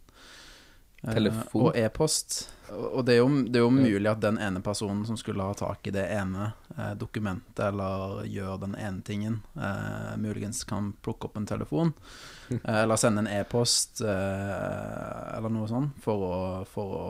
Eh, 1.04 1.14
Telefon. 1.14 1.62
og 1.62 1.78
e-post. 1.78 2.50
Og 2.74 3.06
det 3.06 3.14
er, 3.14 3.20
jo, 3.20 3.28
det 3.46 3.60
er 3.60 3.66
jo 3.66 3.74
mulig 3.76 4.08
at 4.10 4.22
den 4.24 4.40
ene 4.42 4.62
personen 4.64 5.04
som 5.06 5.18
skulle 5.20 5.46
ha 5.46 5.54
tak 5.54 5.86
i 5.88 5.92
det 5.94 6.06
ene 6.16 6.54
eh, 6.78 6.94
dokumentet, 6.98 7.60
eller 7.68 8.24
gjør 8.26 8.62
den 8.64 8.78
ene 8.80 9.04
tingen, 9.06 9.42
eh, 9.54 10.14
muligens 10.18 10.64
kan 10.66 10.94
plukke 11.06 11.28
opp 11.28 11.38
en 11.38 11.50
telefon. 11.50 11.92
eh, 12.50 12.80
eller 12.86 12.98
sende 12.98 13.26
en 13.26 13.30
e-post, 13.30 14.02
eh, 14.02 15.36
eller 15.38 15.54
noe 15.54 15.68
sånt, 15.70 16.00
for, 16.02 16.24
å, 16.24 16.38
for 16.70 16.96
å, 16.98 17.10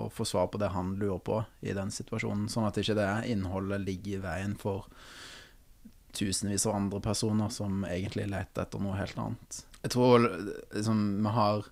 å 0.00 0.08
få 0.10 0.26
svar 0.26 0.48
på 0.50 0.62
det 0.62 0.72
han 0.74 0.96
lurer 0.98 1.20
på 1.22 1.42
i 1.60 1.76
den 1.76 1.92
situasjonen. 1.94 2.48
Sånn 2.50 2.66
at 2.66 2.80
ikke 2.80 2.98
det 2.98 3.10
innholdet 3.30 3.84
ligger 3.84 4.16
i 4.16 4.24
veien 4.24 4.56
for 4.58 4.88
tusenvis 6.14 6.64
av 6.70 6.78
andre 6.78 7.02
personer 7.04 7.52
som 7.52 7.84
egentlig 7.86 8.30
leter 8.32 8.64
etter 8.64 8.82
noe 8.82 8.96
helt 8.96 9.18
annet. 9.18 9.64
Jeg 9.84 9.92
tror 9.92 10.24
liksom 10.72 11.00
vi 11.20 11.32
har 11.36 11.68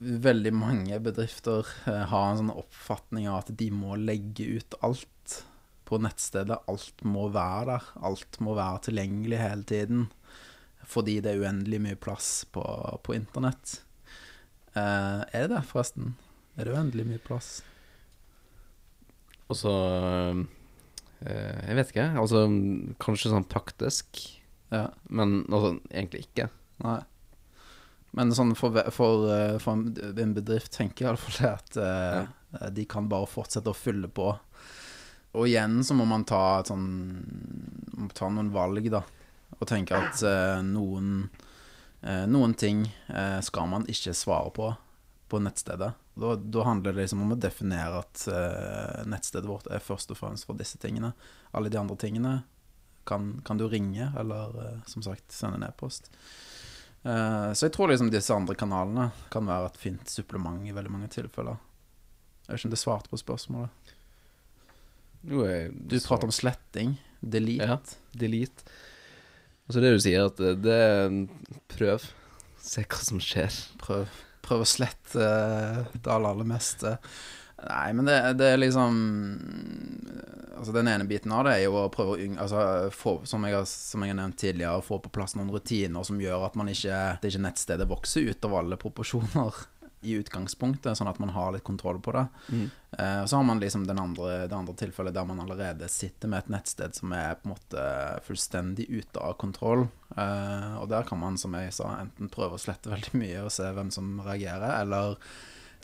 veldig 0.00 0.52
mange 0.54 0.98
bedrifter 1.00 1.66
eh, 1.88 2.02
har 2.10 2.30
en 2.30 2.40
sånn 2.42 2.52
oppfatning 2.52 3.28
av 3.30 3.44
at 3.44 3.52
de 3.56 3.70
må 3.72 3.96
legge 3.96 4.44
ut 4.58 4.76
alt 4.84 5.38
på 5.86 6.00
nettstedet. 6.02 6.58
Alt 6.68 7.04
må 7.06 7.28
være 7.32 7.70
der. 7.76 7.88
Alt 8.04 8.38
må 8.42 8.56
være 8.58 8.82
tilgjengelig 8.88 9.38
hele 9.40 9.66
tiden. 9.68 10.06
Fordi 10.86 11.16
det 11.24 11.32
er 11.32 11.42
uendelig 11.46 11.80
mye 11.82 11.98
plass 11.98 12.28
på, 12.54 12.62
på 13.06 13.14
internett. 13.16 13.80
Eh, 14.76 15.22
er 15.24 15.46
det 15.46 15.54
det, 15.54 15.64
forresten? 15.70 16.14
Er 16.56 16.68
det 16.68 16.76
uendelig 16.76 17.06
mye 17.08 17.22
plass? 17.24 17.50
Og 19.46 19.54
så 19.60 19.72
eh, 21.22 21.60
Jeg 21.70 21.78
vet 21.78 21.92
ikke. 21.94 22.08
Altså 22.20 22.44
kanskje 23.02 23.32
sånn 23.32 23.48
praktisk, 23.50 24.20
Ja. 24.74 24.88
men 25.08 25.44
altså 25.46 25.76
egentlig 25.88 26.26
ikke. 26.26 26.48
Nei. 26.84 26.98
Men 28.16 28.32
sånn 28.32 28.54
for, 28.56 28.76
for, 28.94 29.28
eh, 29.32 29.56
for 29.62 29.76
en 29.76 30.34
bedrift 30.36 30.72
tenker 30.76 31.04
jeg 31.04 31.10
iallfall 31.12 31.50
at 31.50 31.76
ja. 31.76 32.70
de 32.72 32.86
kan 32.88 33.10
bare 33.10 33.28
fortsette 33.28 33.72
å 33.72 33.76
fylle 33.76 34.08
på. 34.08 34.30
Og 35.36 35.44
igjen 35.50 35.82
så 35.84 35.94
må 35.96 36.06
man 36.08 36.24
ta 36.24 36.62
sånn 36.64 36.86
må 37.96 38.08
ta 38.16 38.30
noen 38.32 38.48
valg, 38.54 38.88
da. 38.92 39.02
Og 39.56 39.68
tenke 39.68 39.96
at 39.96 40.22
eh, 40.26 40.62
noen 40.64 41.28
eh, 42.02 42.24
Noen 42.28 42.54
ting 42.58 42.82
eh, 43.08 43.38
skal 43.44 43.68
man 43.70 43.86
ikke 43.90 44.16
svare 44.16 44.52
på 44.56 44.72
på 45.26 45.40
nettstedet. 45.42 45.88
Da, 46.14 46.36
da 46.38 46.62
handler 46.62 46.92
det 46.94 47.02
liksom 47.02 47.24
om 47.24 47.32
å 47.34 47.38
definere 47.40 47.98
at 47.98 48.26
eh, 48.30 49.00
nettstedet 49.10 49.48
vårt 49.50 49.66
er 49.74 49.82
først 49.82 50.12
og 50.14 50.20
fremst 50.20 50.46
for 50.46 50.54
disse 50.54 50.78
tingene. 50.78 51.10
Alle 51.50 51.72
de 51.72 51.80
andre 51.80 51.96
tingene 51.98 52.34
kan, 53.10 53.32
kan 53.46 53.58
du 53.58 53.66
ringe, 53.66 54.12
eller 54.18 54.54
eh, 54.62 54.76
som 54.86 55.02
sagt 55.02 55.34
sende 55.34 55.58
en 55.58 55.66
e-post. 55.66 56.12
Eh, 57.06 57.50
så 57.54 57.68
jeg 57.68 57.74
tror 57.76 57.92
liksom 57.92 58.10
disse 58.10 58.34
andre 58.34 58.56
kanalene 58.58 59.10
kan 59.30 59.46
være 59.46 59.68
et 59.70 59.78
fint 59.78 60.10
supplement 60.10 60.64
i 60.66 60.74
veldig 60.74 60.90
mange 60.90 61.10
tilfeller. 61.14 61.58
Jeg 62.46 62.52
vet 62.52 62.60
ikke 62.60 62.68
om 62.70 62.74
det 62.74 62.80
svarte 62.82 63.12
på 63.12 63.20
spørsmålet. 63.20 63.92
Jo, 65.26 65.44
jeg, 65.46 65.72
Du 65.88 65.96
prater 66.00 66.28
om 66.28 66.34
sletting. 66.34 66.96
Delete. 67.22 67.66
Ja. 67.66 67.78
delete. 68.14 68.66
Altså 69.66 69.80
det 69.82 69.90
du 69.96 69.98
sier, 70.02 70.26
at 70.28 70.36
det- 70.36 70.62
det 70.62 71.28
prøv. 71.68 72.04
Se 72.60 72.82
hva 72.84 73.00
som 73.02 73.18
skjer. 73.18 73.50
Prøv, 73.78 74.06
prøv 74.42 74.60
å 74.62 74.66
slette 74.68 75.16
eh, 75.18 75.84
det 75.94 76.06
aller, 76.06 76.30
aller 76.30 76.44
meste. 76.46 76.98
Nei, 77.66 77.92
men 77.98 78.08
det, 78.08 78.16
det 78.40 78.52
er 78.52 78.60
liksom 78.60 78.98
Altså 80.56 80.72
Den 80.72 80.88
ene 80.88 81.04
biten 81.04 81.32
av 81.36 81.44
det 81.44 81.56
er 81.58 81.66
jo 81.66 81.74
å 81.76 81.88
prøve 81.92 82.16
å 82.16 82.28
altså, 82.40 82.60
få, 82.94 83.18
som, 83.28 83.44
jeg 83.44 83.58
har, 83.58 83.66
som 83.68 84.02
jeg 84.02 84.14
har 84.14 84.18
nevnt 84.22 84.38
tidligere, 84.40 84.84
få 84.86 84.96
på 85.04 85.12
plass 85.12 85.36
noen 85.36 85.50
rutiner 85.52 86.06
som 86.06 86.20
gjør 86.20 86.46
at 86.46 86.56
man 86.56 86.70
ikke, 86.72 87.00
det 87.20 87.28
ikke 87.28 87.42
nettstedet 87.44 87.88
vokser 87.90 88.30
ut 88.30 88.48
av 88.48 88.56
alle 88.62 88.78
proporsjoner 88.80 89.60
i 90.06 90.14
utgangspunktet, 90.16 90.96
sånn 90.98 91.10
at 91.10 91.18
man 91.22 91.32
har 91.34 91.52
litt 91.54 91.64
kontroll 91.66 91.98
på 92.02 92.12
det. 92.14 92.24
Eh, 92.98 93.20
og 93.22 93.28
så 93.28 93.38
har 93.38 93.46
man 93.48 93.60
liksom 93.60 93.86
den 93.88 94.00
andre, 94.00 94.46
det 94.46 94.56
andre 94.56 94.74
tilfellet 94.78 95.16
der 95.16 95.26
man 95.28 95.40
allerede 95.42 95.88
sitter 95.92 96.30
med 96.30 96.44
et 96.44 96.52
nettsted 96.52 96.96
som 96.96 97.12
er 97.16 97.34
på 97.40 97.48
en 97.48 97.54
måte 97.54 97.86
fullstendig 98.26 98.86
ute 98.92 99.22
av 99.22 99.36
kontroll. 99.40 99.86
Eh, 100.16 100.72
og 100.80 100.88
der 100.92 101.06
kan 101.08 101.20
man, 101.20 101.38
som 101.40 101.56
jeg 101.58 101.74
sa, 101.74 101.90
enten 102.04 102.30
prøve 102.32 102.58
å 102.58 102.62
slette 102.62 102.92
veldig 102.92 103.18
mye 103.18 103.44
og 103.46 103.52
se 103.54 103.68
hvem 103.76 103.92
som 103.94 104.16
reagerer, 104.24 104.78
eller 104.82 105.18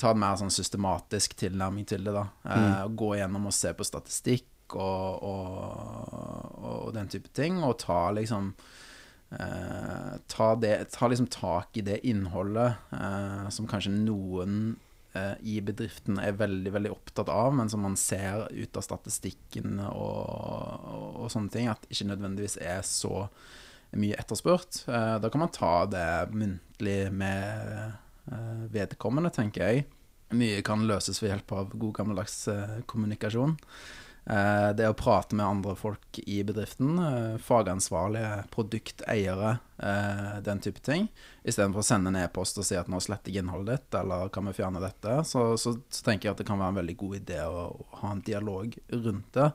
ta 0.03 0.13
en 0.13 0.23
mer 0.23 0.39
sånn 0.41 0.53
systematisk 0.53 1.37
tilnærming 1.39 1.87
til 1.89 2.07
det. 2.07 2.15
da 2.17 2.27
eh, 2.45 2.81
og 2.87 2.97
Gå 2.99 3.15
gjennom 3.21 3.49
og 3.51 3.57
se 3.57 3.73
på 3.77 3.87
statistikk 3.87 4.77
og, 4.77 5.25
og, 5.29 6.63
og 6.63 6.95
den 6.97 7.11
type 7.13 7.31
ting, 7.37 7.61
og 7.63 7.79
ta 7.83 8.07
liksom 8.17 8.53
eh, 9.39 10.15
ta, 10.33 10.55
det, 10.61 10.77
ta 10.95 11.11
liksom 11.11 11.29
tak 11.33 11.77
i 11.77 11.85
det 11.87 12.01
innholdet 12.09 12.81
eh, 12.97 13.49
som 13.53 13.69
kanskje 13.71 13.95
noen 13.95 14.77
eh, 15.15 15.35
i 15.41 15.59
bedriften 15.65 16.21
er 16.23 16.39
veldig, 16.41 16.73
veldig 16.75 16.93
opptatt 16.95 17.33
av, 17.33 17.53
men 17.57 17.71
som 17.73 17.85
man 17.85 17.99
ser 18.01 18.47
ut 18.51 18.79
av 18.79 18.87
statistikken 18.87 19.81
og, 19.89 20.89
og, 21.19 21.29
sånne 21.33 21.53
ting, 21.53 21.69
at 21.73 21.87
ikke 21.91 22.11
nødvendigvis 22.13 22.59
er 22.63 22.81
så 22.87 23.27
mye 23.93 24.17
etterspurt. 24.17 24.85
Eh, 24.89 25.17
da 25.21 25.29
kan 25.29 25.45
man 25.45 25.53
ta 25.53 25.75
det 25.91 26.09
muntlig 26.33 27.01
med 27.13 27.93
vedkommende, 28.73 29.33
tenker 29.35 29.67
jeg. 29.67 29.87
Mye 30.33 30.63
kan 30.65 30.87
løses 30.89 31.21
ved 31.23 31.33
hjelp 31.33 31.53
av 31.57 31.75
god 31.77 31.93
gammeldags 31.99 32.37
eh, 32.49 32.81
kommunikasjon. 32.89 33.57
Eh, 34.25 34.69
det 34.79 34.87
å 34.89 34.97
prate 34.97 35.37
med 35.37 35.45
andre 35.45 35.75
folk 35.77 36.21
i 36.23 36.39
bedriften, 36.47 36.93
eh, 37.03 37.39
fagansvarlige, 37.43 38.45
produkteiere, 38.55 39.57
eh, 39.79 40.37
den 40.47 40.63
type 40.65 40.81
ting. 40.81 41.09
Istedenfor 41.45 41.83
å 41.83 41.87
sende 41.87 42.13
en 42.13 42.21
e-post 42.23 42.59
og 42.59 42.69
si 42.69 42.79
at 42.79 42.89
nå 42.89 43.01
sletter 43.03 43.33
jeg 43.33 43.43
innholdet 43.43 43.83
ditt, 43.83 43.99
eller 44.01 44.31
kan 44.33 44.47
vi 44.49 44.57
fjerne 44.57 44.83
dette, 44.83 45.19
så, 45.29 45.51
så, 45.59 45.75
så 45.91 46.07
tenker 46.07 46.31
jeg 46.31 46.37
at 46.37 46.45
det 46.45 46.49
kan 46.49 46.61
være 46.63 46.77
en 46.77 46.81
veldig 46.81 46.97
god 47.03 47.19
idé 47.19 47.43
å, 47.45 47.67
å 47.75 48.01
ha 48.05 48.15
en 48.15 48.25
dialog 48.25 48.79
rundt 48.93 49.37
det. 49.37 49.51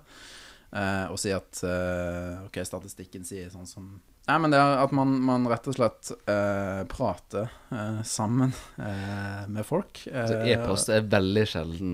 Eh, 0.78 1.06
og 1.08 1.18
si 1.22 1.32
at 1.32 1.64
eh, 1.64 2.46
OK, 2.46 2.60
statistikken 2.68 3.26
sier 3.26 3.50
sånn 3.50 3.70
som 3.70 3.96
Nei, 4.28 4.38
men 4.44 4.52
det 4.52 4.60
er 4.60 4.82
at 4.84 4.92
man, 4.96 5.14
man 5.24 5.46
rett 5.48 5.70
og 5.72 5.78
slett 5.78 6.10
eh, 6.28 6.82
prater 6.92 7.48
eh, 7.72 8.02
sammen 8.04 8.52
eh, 8.76 9.46
med 9.48 9.64
folk. 9.68 10.02
Så 10.04 10.42
Eh, 10.42 10.50
E-post 10.52 10.92
er 10.92 11.08
veldig 11.08 11.46
sjelden 11.48 11.94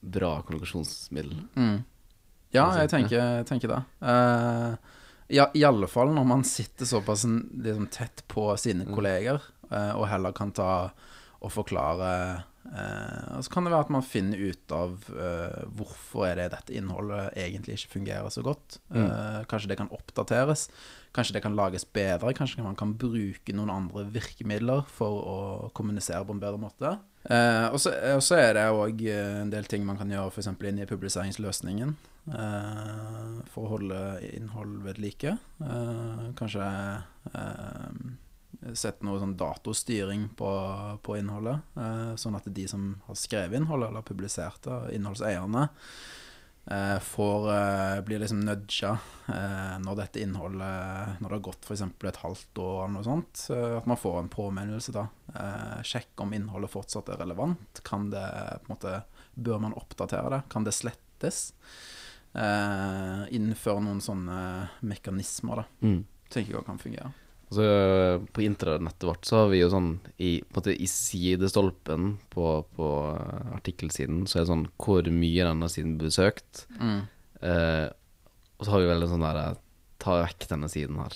bra 0.00 0.38
kommunikasjonsmiddel. 0.46 1.36
Mm. 1.56 1.82
Ja, 2.54 2.68
jeg 2.80 2.88
tenker, 2.92 3.42
tenker 3.48 3.74
det. 3.74 3.80
Eh, 4.00 4.94
ja, 5.36 5.48
fall 5.90 6.14
når 6.16 6.26
man 6.28 6.44
sitter 6.48 6.88
såpass 6.88 7.26
liksom, 7.28 7.88
tett 7.92 8.24
på 8.30 8.48
sine 8.60 8.86
kolleger, 8.88 9.42
eh, 9.70 9.92
og 9.98 10.08
heller 10.08 10.32
kan 10.36 10.52
ta 10.56 10.70
og 11.44 11.52
forklare 11.52 12.10
eh, 12.72 13.36
Og 13.36 13.44
så 13.44 13.50
kan 13.52 13.64
det 13.66 13.72
være 13.74 13.84
at 13.86 13.92
man 13.94 14.02
finner 14.06 14.40
ut 14.50 14.72
av 14.74 15.08
eh, 15.12 15.64
hvorfor 15.76 16.26
er 16.28 16.36
det 16.40 16.50
dette 16.54 16.74
innholdet 16.78 17.32
egentlig 17.36 17.78
ikke 17.78 17.92
fungerer 17.98 18.30
så 18.32 18.42
godt. 18.46 18.78
Eh, 18.94 19.40
kanskje 19.50 19.68
det 19.72 19.78
kan 19.80 19.90
oppdateres. 19.92 20.68
Kanskje 21.14 21.36
det 21.36 21.42
kan 21.44 21.54
lages 21.54 21.84
bedre. 21.86 22.32
Kanskje 22.34 22.64
man 22.64 22.74
kan 22.78 22.94
bruke 22.98 23.54
noen 23.54 23.70
andre 23.70 24.06
virkemidler 24.10 24.82
for 24.90 25.20
å 25.22 25.36
kommunisere 25.76 26.24
på 26.26 26.34
en 26.34 26.42
bedre 26.42 26.58
måte. 26.58 26.96
Eh, 27.24 27.68
og 27.72 27.78
så 27.80 28.36
er 28.36 28.50
det 28.58 28.64
òg 28.74 29.00
en 29.08 29.52
del 29.52 29.64
ting 29.70 29.86
man 29.86 29.96
kan 29.96 30.10
gjøre 30.10 30.32
f.eks. 30.34 30.50
inn 30.68 30.82
i 30.82 30.88
publiseringsløsningen. 30.90 31.94
eh, 32.34 33.40
for 33.52 33.66
å 33.66 33.72
holde 33.76 33.98
innhold 34.34 34.82
ved 34.86 34.98
like. 34.98 35.36
Kanskje 36.40 36.66
sette 38.72 39.04
noe 39.04 39.20
sånn 39.20 39.36
datostyring 39.36 40.28
på, 40.38 40.50
på 41.04 41.16
innholdet. 41.20 41.60
eh, 41.76 42.14
sånn 42.20 42.36
at 42.38 42.48
de 42.48 42.66
som 42.70 42.90
har 43.06 43.18
skrevet 43.18 43.60
innholdet, 43.60 43.90
eller 43.90 44.02
publisert 44.06 44.62
det, 44.64 44.78
innholdseierne, 44.96 45.68
eh, 46.66 46.98
får, 46.98 47.48
eh, 47.52 48.00
blir 48.06 48.22
liksom 48.22 48.40
nudga 48.40 48.94
eh, 49.28 49.74
når 49.84 49.98
dette 50.00 50.22
innholdet 50.24 51.20
Når 51.20 51.28
det 51.28 51.36
har 51.36 51.44
gått 51.50 51.64
f.eks. 51.68 51.82
et 51.82 52.22
halvt 52.22 52.60
år 52.64 52.78
eller 52.84 52.94
noe 52.96 53.04
sånt. 53.04 53.46
eh, 53.50 53.76
at 53.78 53.86
man 53.90 54.00
får 54.00 54.18
en 54.22 54.32
påminnelse, 54.32 54.94
da. 54.96 55.08
Eh, 55.34 55.82
sjekk 55.82 56.24
om 56.24 56.32
innholdet 56.32 56.72
fortsatt 56.72 57.08
er 57.12 57.20
relevant. 57.20 57.82
Kan 57.84 58.08
det 58.14 58.24
på 58.64 58.70
en 58.70 58.76
måte 58.76 59.02
Bør 59.34 59.58
man 59.58 59.72
oppdatere 59.74 60.30
det? 60.30 60.42
Kan 60.48 60.62
det 60.62 60.70
slettes? 60.76 61.52
Eh, 62.34 63.22
innføre 63.34 63.82
noen 63.82 63.98
sånne 64.02 64.68
mekanismer, 64.86 65.64
da. 65.64 65.64
Mm. 65.82 66.04
Tenker 66.30 66.54
jeg 66.54 66.66
kan 66.66 66.78
fungere. 66.78 67.10
Altså, 67.44 67.66
på 68.34 68.42
intranettet 68.42 69.04
vårt 69.06 69.26
så 69.28 69.42
har 69.42 69.50
vi 69.52 69.60
jo 69.60 69.68
sånn 69.70 69.90
i, 70.16 70.38
på 70.42 70.58
måte, 70.58 70.72
i 70.74 70.86
sidestolpen 70.90 72.14
på, 72.32 72.46
på 72.74 72.88
eh, 73.12 73.50
artikkelsiden 73.58 74.24
så 74.26 74.38
er 74.38 74.46
det 74.46 74.50
sånn 74.50 74.64
hvor 74.80 75.10
mye 75.12 75.46
denne 75.46 75.68
siden 75.70 75.98
blir 76.00 76.10
besøkt. 76.10 76.64
Mm. 76.80 77.02
Eh, 77.44 77.86
og 78.58 78.66
så 78.66 78.74
har 78.74 78.82
vi 78.82 78.88
vel 78.90 79.06
en 79.06 79.12
sånn 79.12 79.26
der 79.26 79.42
eh, 79.42 79.60
Ta 80.04 80.18
vekk 80.20 80.48
denne 80.50 80.68
siden 80.68 80.98
her. 81.00 81.14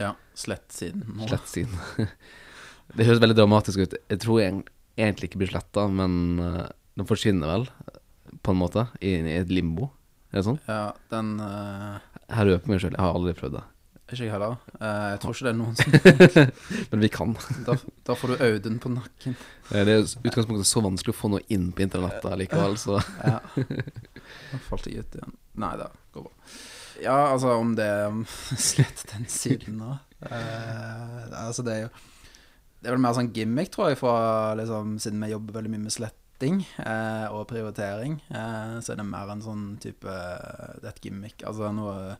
Ja. 0.00 0.10
Slett 0.38 0.70
siden. 0.72 1.02
nå. 1.12 1.26
Slett 1.28 1.48
siden. 1.50 2.06
det 2.96 3.04
høres 3.04 3.20
veldig 3.20 3.36
dramatisk 3.36 3.82
ut. 3.82 3.96
Jeg 4.08 4.20
tror 4.22 4.38
jeg 4.40 4.54
egentlig 4.96 5.28
ikke 5.28 5.42
blir 5.42 5.50
sletta, 5.50 5.84
men 5.92 6.38
eh, 6.40 6.70
den 6.96 7.08
forsvinner 7.08 7.50
vel, 7.50 7.66
på 8.40 8.54
en 8.54 8.60
måte, 8.62 8.86
i, 9.02 9.12
i 9.18 9.36
et 9.42 9.52
limbo. 9.52 9.90
Er 10.30 10.40
det 10.40 10.46
sånn? 10.46 10.60
Ja, 10.70 10.94
den 11.12 11.34
uh... 11.42 11.98
Her 12.30 12.46
røper 12.46 12.62
jeg 12.62 12.70
meg 12.70 12.82
sjøl, 12.84 12.94
jeg 12.94 13.02
har 13.02 13.18
aldri 13.18 13.36
prøvd 13.36 13.58
det. 13.58 13.64
Ikke 14.10 14.24
jeg 14.26 14.32
heller. 14.34 14.56
Eh, 14.80 15.06
jeg 15.12 15.20
tror 15.22 15.36
ikke 15.36 15.46
det 15.46 15.52
er 15.52 15.58
noen 15.60 15.76
som 15.78 15.92
Men 16.90 17.04
vi 17.04 17.10
kan. 17.14 17.36
Da, 17.66 17.76
da 18.08 18.16
får 18.18 18.32
du 18.32 18.42
Audun 18.48 18.80
på 18.82 18.90
nakken. 18.90 19.36
Det 19.70 19.84
er 19.84 20.02
utgangspunktet 20.02 20.66
så 20.66 20.82
vanskelig 20.82 21.14
å 21.14 21.18
få 21.20 21.30
noe 21.36 21.46
inn 21.54 21.68
på 21.76 21.84
internettet 21.86 22.34
likevel, 22.42 22.74
så 22.80 22.98
Ja. 23.22 23.38
Da 24.50 24.58
falt 24.66 24.90
jeg 24.90 25.04
ut 25.04 25.14
igjen. 25.18 25.34
Nei 25.62 25.72
da, 25.78 25.88
går 26.14 26.26
bra. 26.26 26.34
Ja, 27.00 27.16
altså 27.32 27.54
om 27.56 27.74
det 27.78 27.88
Slett 28.70 29.06
den 29.14 29.26
siden 29.30 29.78
nå. 29.80 29.94
Eh, 30.26 31.28
altså 31.46 31.62
det 31.64 31.72
er 31.76 31.84
jo 31.86 31.90
Det 32.80 32.90
er 32.90 32.94
vel 32.96 33.02
mer 33.06 33.14
sånn 33.16 33.30
gimmick, 33.36 33.70
tror 33.72 33.92
jeg, 33.92 34.00
fra 34.00 34.52
liksom 34.58 34.98
Siden 35.00 35.22
vi 35.24 35.30
jobber 35.32 35.56
veldig 35.56 35.72
mye 35.72 35.84
med 35.86 35.94
sletting 35.94 36.60
eh, 36.82 37.26
og 37.32 37.46
prioritering, 37.48 38.18
eh, 38.28 38.74
så 38.84 38.92
er 38.92 39.00
det 39.00 39.06
mer 39.08 39.32
en 39.32 39.44
sånn 39.44 39.64
type 39.80 40.08
Det 40.10 40.84
er 40.84 40.92
et 40.92 41.04
gimmick. 41.06 41.44
Altså 41.48 41.70
noe 41.76 42.16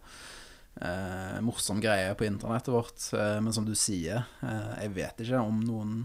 eh, 0.80 1.36
morsom 1.44 1.80
greie 1.82 2.14
på 2.16 2.26
internettet 2.28 2.72
vårt. 2.74 3.04
Eh, 3.16 3.38
men 3.44 3.52
som 3.56 3.66
du 3.68 3.74
sier, 3.78 4.24
eh, 4.42 4.72
jeg 4.84 4.96
vet 4.96 5.22
ikke 5.24 5.44
om 5.44 5.60
noen 5.66 6.00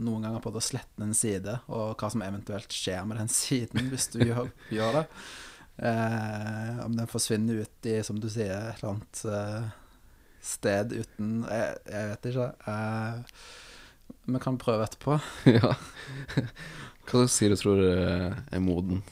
noen 0.00 0.24
ganger 0.24 0.40
prøvd 0.42 0.56
å 0.56 0.64
slette 0.64 1.04
en 1.04 1.14
side, 1.14 1.58
og 1.68 2.00
hva 2.00 2.08
som 2.10 2.22
eventuelt 2.24 2.72
skjer 2.72 3.04
med 3.06 3.20
den 3.20 3.28
siden 3.42 3.90
hvis 3.92 4.08
du 4.14 4.22
gjør, 4.24 4.48
gjør 4.72 5.02
det. 5.02 5.04
Eh, 5.76 6.78
om 6.86 6.96
den 6.96 7.10
forsvinner 7.10 7.66
ut 7.66 7.88
i, 7.88 7.98
som 8.06 8.20
du 8.20 8.30
sier, 8.32 8.54
et 8.56 8.80
eller 8.80 8.94
annet 8.94 9.22
eh, 9.28 9.66
sted 10.46 10.94
uten 10.96 11.42
jeg, 11.44 11.76
jeg 11.92 12.10
vet 12.12 12.30
ikke. 12.30 12.48
Eh, 12.72 13.36
vi 14.26 14.40
kan 14.42 14.58
prøve 14.58 14.86
etterpå. 14.88 15.18
ja. 15.58 15.74
Hva 17.06 17.20
slags 17.20 17.36
side 17.36 17.60
tror 17.60 17.82
du 17.82 17.90
er 17.92 18.64
moden? 18.64 19.04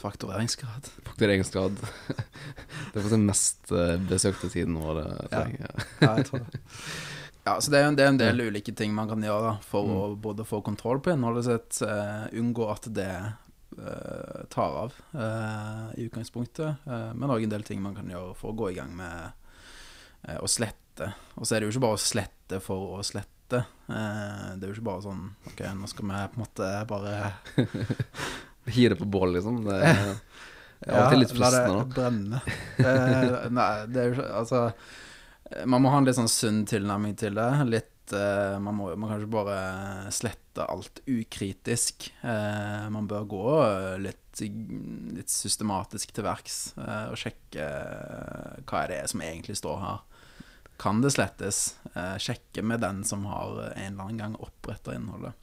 Faktoreringsgrad. 0.00 0.88
Faktureringsgrad. 1.06 1.76
det 2.94 3.00
er 3.00 3.02
faktisk 3.02 3.16
den 3.16 3.26
mest 3.26 3.72
eh, 3.74 3.96
besøkte 4.06 4.48
tiden 4.52 4.76
vår. 4.78 5.00
Det, 5.00 5.06
tror 5.32 5.48
jeg. 5.50 5.60
Ja. 5.60 5.86
Ja, 5.98 6.10
jeg 6.20 6.26
tror 6.30 6.44
det. 6.46 6.60
Ja, 7.44 7.58
så 7.60 7.68
det 7.74 7.80
er 7.82 7.90
en, 7.90 7.96
det 7.98 8.04
er 8.06 8.08
en 8.08 8.16
del 8.16 8.40
ulike 8.40 8.72
ting 8.72 8.94
man 8.96 9.10
kan 9.10 9.20
gjøre 9.20 9.50
da, 9.50 9.56
for 9.68 9.84
å 9.84 10.04
både 10.16 10.46
få 10.48 10.62
kontroll 10.64 11.02
på 11.04 11.10
innholdet 11.12 11.44
sitt, 11.44 11.82
uh, 11.84 12.24
unngå 12.40 12.70
at 12.72 12.86
det 12.96 13.10
uh, 13.76 14.38
tar 14.48 14.78
av 14.86 14.94
uh, 15.12 15.90
i 15.92 16.06
utgangspunktet, 16.06 16.86
eh, 16.88 17.10
men 17.12 17.34
òg 17.34 17.44
en 17.44 17.52
del 17.52 17.66
ting 17.66 17.82
man 17.84 17.98
kan 17.98 18.08
gjøre 18.08 18.32
for 18.38 18.54
å 18.54 18.58
gå 18.62 18.70
i 18.72 18.78
gang 18.78 18.94
med 18.96 19.34
eh, 20.24 20.38
å 20.40 20.48
slette. 20.48 21.10
Og 21.36 21.44
så 21.44 21.56
er 21.56 21.60
det 21.60 21.68
jo 21.68 21.74
ikke 21.74 21.84
bare 21.84 21.98
å 21.98 22.02
slette 22.04 22.60
for 22.64 22.96
å 22.96 23.04
slette. 23.04 23.60
Eh, 23.92 24.48
det 24.56 24.64
er 24.64 24.70
jo 24.70 24.78
ikke 24.78 24.88
bare 24.88 25.04
sånn 25.04 25.26
OK, 25.50 25.62
nå 25.76 25.90
skal 25.90 26.08
vi 26.08 26.24
på 26.32 26.40
en 26.40 26.44
måte 26.46 26.72
bare 26.88 27.14
Gi 28.74 28.88
det 28.88 28.96
på 28.96 29.04
bål, 29.04 29.36
liksom. 29.36 29.60
Det 29.66 29.82
er 30.92 31.00
alltid 31.00 31.22
litt 31.22 31.32
fristende, 31.32 31.72
la 31.72 31.80
det 31.80 31.94
brenne. 31.94 32.40
Eh, 32.78 33.48
nei, 33.58 33.72
det 33.88 34.02
er 34.02 34.12
jo 34.12 34.28
Altså, 34.28 34.62
man 35.68 35.84
må 35.84 35.92
ha 35.92 36.00
en 36.00 36.08
litt 36.08 36.18
sånn 36.18 36.30
sunn 36.30 36.62
tilnærming 36.68 37.16
til 37.20 37.36
det. 37.38 37.50
Litt 37.70 38.14
eh, 38.16 38.56
Man 38.62 38.78
må 38.78 38.90
man 38.92 39.10
kan 39.10 39.22
ikke 39.22 39.34
bare 39.36 39.58
slette 40.14 40.66
alt 40.68 41.00
ukritisk. 41.10 42.10
Eh, 42.22 42.88
man 42.94 43.08
bør 43.10 43.28
gå 43.30 43.44
litt, 44.02 44.42
litt 44.42 45.32
systematisk 45.32 46.14
til 46.14 46.26
verks 46.26 46.58
eh, 46.80 47.06
og 47.12 47.20
sjekke 47.20 47.68
eh, 47.68 48.60
hva 48.64 48.84
er 48.84 48.92
det 48.94 49.00
som 49.12 49.24
egentlig 49.24 49.58
står 49.60 49.80
her. 49.84 50.02
Kan 50.80 51.00
det 51.04 51.14
slettes? 51.14 51.76
Eh, 51.94 52.16
sjekke 52.18 52.64
med 52.66 52.82
den 52.82 53.04
som 53.06 53.24
har 53.30 53.70
en 53.72 53.92
eller 53.92 54.08
annen 54.08 54.20
gang 54.20 54.38
oppretta 54.42 54.94
innholdet. 54.96 55.36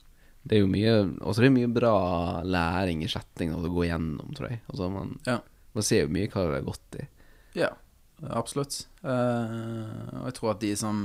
Det 0.44 0.58
er 0.58 0.64
jo 0.64 0.70
mye 0.72 0.94
Og 1.22 1.36
så 1.38 1.46
er 1.46 1.54
mye 1.54 1.70
bra 1.70 2.42
læring 2.42 3.04
i 3.06 3.10
chatting 3.12 3.54
å 3.54 3.62
gå 3.62 3.86
gjennom, 3.88 4.34
tror 4.38 4.50
jeg. 4.50 4.62
Altså 4.72 4.90
man, 4.94 5.16
Ja. 5.28 5.40
man 5.76 5.86
ser 5.86 6.06
jo 6.06 6.14
mye 6.16 6.30
hva 6.32 6.48
det 6.50 6.58
er 6.62 6.68
gått 6.68 6.98
i. 6.98 7.08
Ja, 7.62 7.70
absolutt. 8.32 8.86
Uh, 9.04 10.22
og 10.22 10.26
jeg 10.30 10.36
tror 10.38 10.52
at 10.54 10.62
de 10.64 10.76
som 10.78 11.00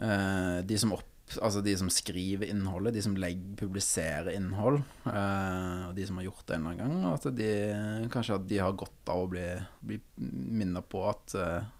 uh, 0.00 0.60
De 0.66 0.78
som 0.80 0.92
opp 0.96 1.06
Altså 1.38 1.60
de 1.62 1.76
som 1.78 1.86
skriver 1.86 2.48
innholdet, 2.50 2.96
de 2.96 3.02
som 3.04 3.12
legger, 3.14 3.52
publiserer 3.54 4.32
innhold, 4.34 4.80
uh, 5.04 5.84
og 5.86 5.92
de 5.94 6.02
som 6.08 6.16
har 6.18 6.24
gjort 6.26 6.40
det 6.48 6.56
en 6.56 6.64
eller 6.66 6.80
annen 6.82 7.04
gang, 7.04 7.12
at 7.14 7.28
de 7.38 7.50
kanskje 8.10 8.34
at 8.34 8.48
de 8.50 8.58
har 8.58 8.74
godt 8.74 9.12
av 9.14 9.20
å 9.22 9.28
bli, 9.30 9.44
bli 9.78 10.00
minnet 10.18 10.88
på 10.90 11.04
at 11.06 11.36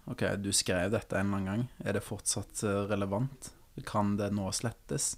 OK, 0.07 0.23
du 0.39 0.53
skrev 0.55 0.93
dette 0.95 1.19
en 1.19 1.27
eller 1.33 1.41
annen 1.41 1.49
gang. 1.49 1.65
Er 1.83 1.99
det 1.99 2.05
fortsatt 2.07 2.63
relevant? 2.87 3.51
Kan 3.83 4.15
det 4.15 4.31
nå 4.31 4.47
slettes? 4.55 5.17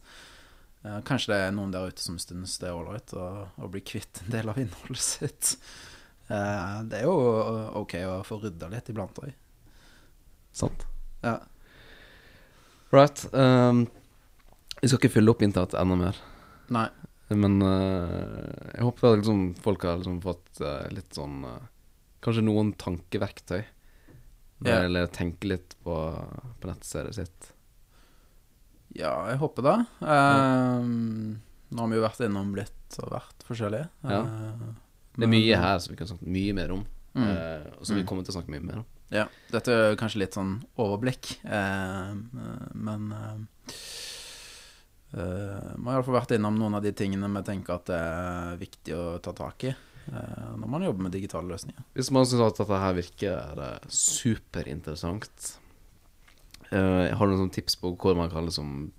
Eh, 0.84 1.00
kanskje 1.08 1.32
det 1.32 1.40
er 1.46 1.56
noen 1.56 1.72
der 1.72 1.88
ute 1.92 2.04
som 2.04 2.20
synes 2.20 2.58
det 2.60 2.68
er 2.70 2.76
ålreit 2.76 3.14
å, 3.16 3.28
å 3.56 3.72
bli 3.72 3.84
kvitt 3.88 4.24
en 4.26 4.34
del 4.36 4.52
av 4.52 4.60
innholdet 4.60 5.04
sitt. 5.04 5.56
Eh, 6.28 6.76
det 6.92 7.02
er 7.02 7.08
jo 7.08 7.16
OK 7.80 7.96
å 8.04 8.20
få 8.28 8.42
rydda 8.44 8.72
litt 8.74 8.92
iblant 8.92 9.24
òg. 9.24 9.32
Sant? 10.54 10.86
Ja. 11.24 11.40
Right. 12.94 13.24
Um, 13.34 13.88
vi 14.82 14.90
skal 14.90 15.00
ikke 15.00 15.16
fylle 15.16 15.34
opp 15.34 15.42
internett 15.42 15.74
enda 15.80 15.98
mer. 15.98 16.20
Nei. 16.74 16.90
Men 17.34 17.58
uh, 17.64 18.44
jeg 18.76 18.84
håper 18.86 19.16
liksom, 19.18 19.46
folk 19.64 19.88
har 19.88 19.98
liksom 20.02 20.20
fått 20.22 20.60
uh, 20.62 20.84
litt 20.94 21.16
sånn 21.16 21.40
uh, 21.48 21.62
Kanskje 22.24 22.44
noen 22.46 22.70
tankeverktøy. 22.80 23.64
Ja. 24.64 24.78
Eller 24.86 25.10
tenke 25.12 25.50
litt 25.50 25.74
på, 25.84 25.96
på 26.62 26.70
nettstedet 26.70 27.18
sitt. 27.18 27.50
Ja, 28.96 29.14
jeg 29.32 29.40
håper 29.42 29.66
det. 29.66 29.76
Eh, 30.06 30.84
nå 31.74 31.80
har 31.82 31.90
vi 31.90 31.98
jo 31.98 32.04
vært 32.06 32.22
innom 32.28 32.52
litt 32.58 32.98
og 33.02 33.10
vært 33.16 33.46
forskjellige. 33.48 33.88
Ja. 34.06 34.20
Eh, 34.22 34.74
Det 35.18 35.24
er 35.28 35.32
mye 35.34 35.58
her 35.62 35.80
som 35.80 35.94
vi 35.94 35.98
kan 36.00 36.08
snakke 36.10 36.26
mye 36.30 36.54
mer 36.58 36.72
om. 36.74 36.86
Mm. 37.14 37.28
eh, 37.30 37.66
og 37.80 37.86
som 37.86 37.96
vi 37.96 38.02
Mm. 38.02 38.08
kommer 38.10 38.24
til 38.26 38.34
å 38.34 38.38
snakke 38.42 38.50
mye 38.50 38.64
mer 38.66 38.78
om. 38.82 38.86
Ja, 39.14 39.28
dette 39.52 39.68
er 39.70 39.96
kanskje 39.96 40.18
litt 40.24 40.34
sånn 40.34 40.64
overblikk, 40.82 41.38
eh, 41.46 42.14
men 42.74 43.12
eh, 43.14 43.38
Man 45.78 45.86
har 45.94 46.00
iallfall 46.02 46.16
vært 46.18 46.32
innom 46.34 46.58
noen 46.58 46.74
av 46.76 46.82
de 46.82 46.92
tingene 46.92 47.30
vi 47.30 47.44
tenker 47.46 47.76
at 47.76 47.86
det 47.86 48.00
er 48.00 48.58
viktig 48.58 48.96
å 48.98 49.22
ta 49.22 49.32
tak 49.38 49.64
i 49.66 49.70
eh, 49.70 50.56
når 50.58 50.68
man 50.68 50.82
jobber 50.82 51.04
med 51.06 51.12
digitale 51.14 51.46
løsninger. 51.54 51.84
Hvis 51.94 52.10
man 52.12 52.26
syns 52.26 52.42
at 52.42 52.58
dette 52.58 52.80
her 52.82 52.94
virker 52.98 53.80
superinteressant, 53.90 55.60
eh, 56.74 57.14
har 57.14 57.26
du 57.28 57.34
noen 57.34 57.44
sånne 57.46 57.56
tips 57.60 57.78
på 57.82 57.94
hvor 58.02 58.18
man 58.18 58.32
kan 58.34 58.46
liksom 58.50 58.92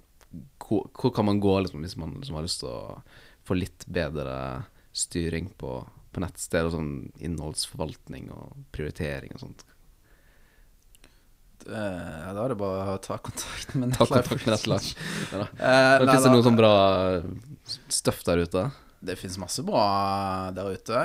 Hvor, 0.64 0.86
hvor 0.96 1.12
kan 1.14 1.26
man 1.28 1.40
gå 1.42 1.52
liksom, 1.66 1.82
hvis 1.84 1.96
man 2.00 2.16
liksom 2.20 2.38
har 2.38 2.46
lyst 2.46 2.62
til 2.62 2.70
å 2.70 3.02
få 3.44 3.54
litt 3.58 3.84
bedre 3.86 4.64
styring 4.96 5.50
på, 5.60 5.76
på 6.14 6.22
nettsted 6.22 6.64
og 6.70 6.72
sånn 6.74 6.92
innholdsforvaltning 7.22 8.30
og 8.34 8.54
prioritering 8.74 9.34
og 9.36 9.42
sånt? 9.44 9.64
Eh, 11.64 12.32
da 12.34 12.44
er 12.44 12.52
det 12.52 12.58
bare 12.60 12.94
å 12.96 13.00
ta 13.00 13.16
kontakt 13.24 13.74
med 13.78 13.94
Ta 13.94 14.04
Netlife. 14.04 14.22
kontakt 14.28 14.46
med 14.46 14.54
Nettlife. 14.56 15.10
Ja 15.32 15.42
da. 15.44 15.46
Eh, 15.68 16.06
Fins 16.08 16.26
det 16.26 16.32
noe 16.34 16.44
sånn 16.44 16.58
bra 16.58 16.72
støff 17.92 18.24
der 18.26 18.42
ute? 18.44 18.64
Det 19.04 19.16
fins 19.20 19.36
masse 19.40 19.62
bra 19.64 19.84
der 20.56 20.70
ute. 20.76 21.00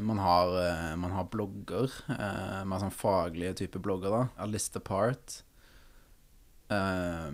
Man 0.00 0.20
har, 0.24 0.52
man 0.96 1.12
har 1.12 1.26
blogger. 1.28 1.92
Mer 2.08 2.80
sånn 2.80 2.92
faglige 2.96 3.52
type 3.60 3.80
blogger, 3.84 4.14
da. 4.14 4.22
A 4.40 4.48
List 4.48 4.76
Apart. 4.80 5.42
Eh, 6.70 7.30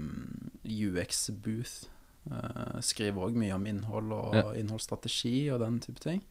UX 0.65 1.31
Booth. 1.43 1.87
eh, 2.31 2.81
Skriver 2.81 3.29
òg 3.29 3.35
mye 3.39 3.55
om 3.55 3.67
innhold 3.67 4.13
og 4.13 4.35
Ja. 4.35 4.45
innholdsstrategi 4.61 5.51
og 5.53 5.61
den 5.61 5.81
type 5.81 6.01
ting. 6.01 6.23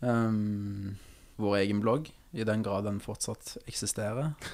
Um, 0.00 0.96
vår 1.38 1.56
egen 1.64 1.80
blogg, 1.80 2.10
i 2.36 2.44
den 2.44 2.62
grad 2.62 2.84
den 2.84 3.00
fortsatt 3.00 3.56
eksisterer. 3.66 4.34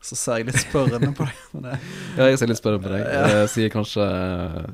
Så 0.00 0.16
ser 0.16 0.40
jeg 0.40 0.46
litt 0.48 0.62
spørrende 0.62 1.10
på 1.14 1.26
deg. 1.28 1.40
Med 1.52 1.66
det, 1.68 1.74
Ja, 2.16 2.26
jeg 2.30 2.38
ser 2.40 2.48
litt 2.50 2.58
spørrende 2.60 2.86
på 2.86 2.92
deg. 2.94 3.02
Det 3.04 3.42
sier 3.52 3.72
kanskje 3.72 4.06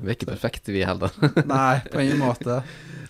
Vi 0.05 0.13
er 0.13 0.15
ikke 0.15 0.29
perfekte, 0.31 0.71
vi 0.75 0.85
heller. 0.87 1.11
nei, 1.51 1.81
på 1.91 1.99
ingen 2.05 2.21
måte. 2.23 2.61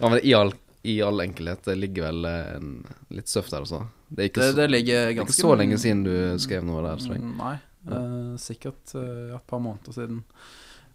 Ja, 0.01 0.09
men 0.09 0.23
i 0.25 0.33
all, 0.37 0.55
i 0.87 0.97
all 1.03 1.23
enkelhet, 1.25 1.65
det 1.67 1.77
ligger 1.79 2.09
vel 2.09 2.29
eh, 2.31 2.53
en, 2.57 2.71
litt 3.15 3.31
søft 3.31 3.55
der 3.55 3.67
også. 3.67 3.83
Det 4.09 4.23
er 4.23 4.31
ikke, 4.31 4.43
Det, 4.43 4.51
så, 4.53 4.59
det 4.61 4.69
ligger 4.71 5.01
er 5.01 5.17
ganske 5.19 5.35
ikke 5.35 5.47
så 5.49 5.57
lenge 5.59 5.81
siden 5.83 6.05
du 6.07 6.15
skrev 6.43 6.67
noe 6.69 6.85
der, 6.85 7.03
jeg. 7.03 7.25
Mm, 7.25 7.35
Nei, 7.41 7.57
eh, 7.91 8.31
sikkert 8.43 8.95
uh, 8.99 9.35
et 9.39 9.51
par 9.51 9.63
måneder 9.65 9.97
siden. 9.97 10.23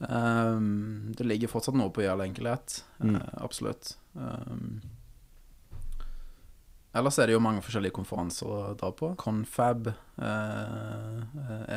Um, 0.01 1.11
det 1.17 1.27
ligger 1.27 1.51
fortsatt 1.51 1.77
noe 1.77 1.93
på 1.93 2.05
i 2.05 2.09
all 2.09 2.23
enkelhet, 2.25 2.81
Mm. 3.01 3.15
Uh, 3.17 3.29
absolutt. 3.41 3.95
Um, 4.13 4.81
ellers 6.93 7.17
er 7.17 7.29
det 7.29 7.33
jo 7.33 7.41
mange 7.41 7.63
forskjellige 7.65 7.95
konferanser 7.95 8.45
å 8.45 8.73
dra 8.77 8.91
på. 8.93 9.13
Confab, 9.17 9.87
eh, 10.21 11.21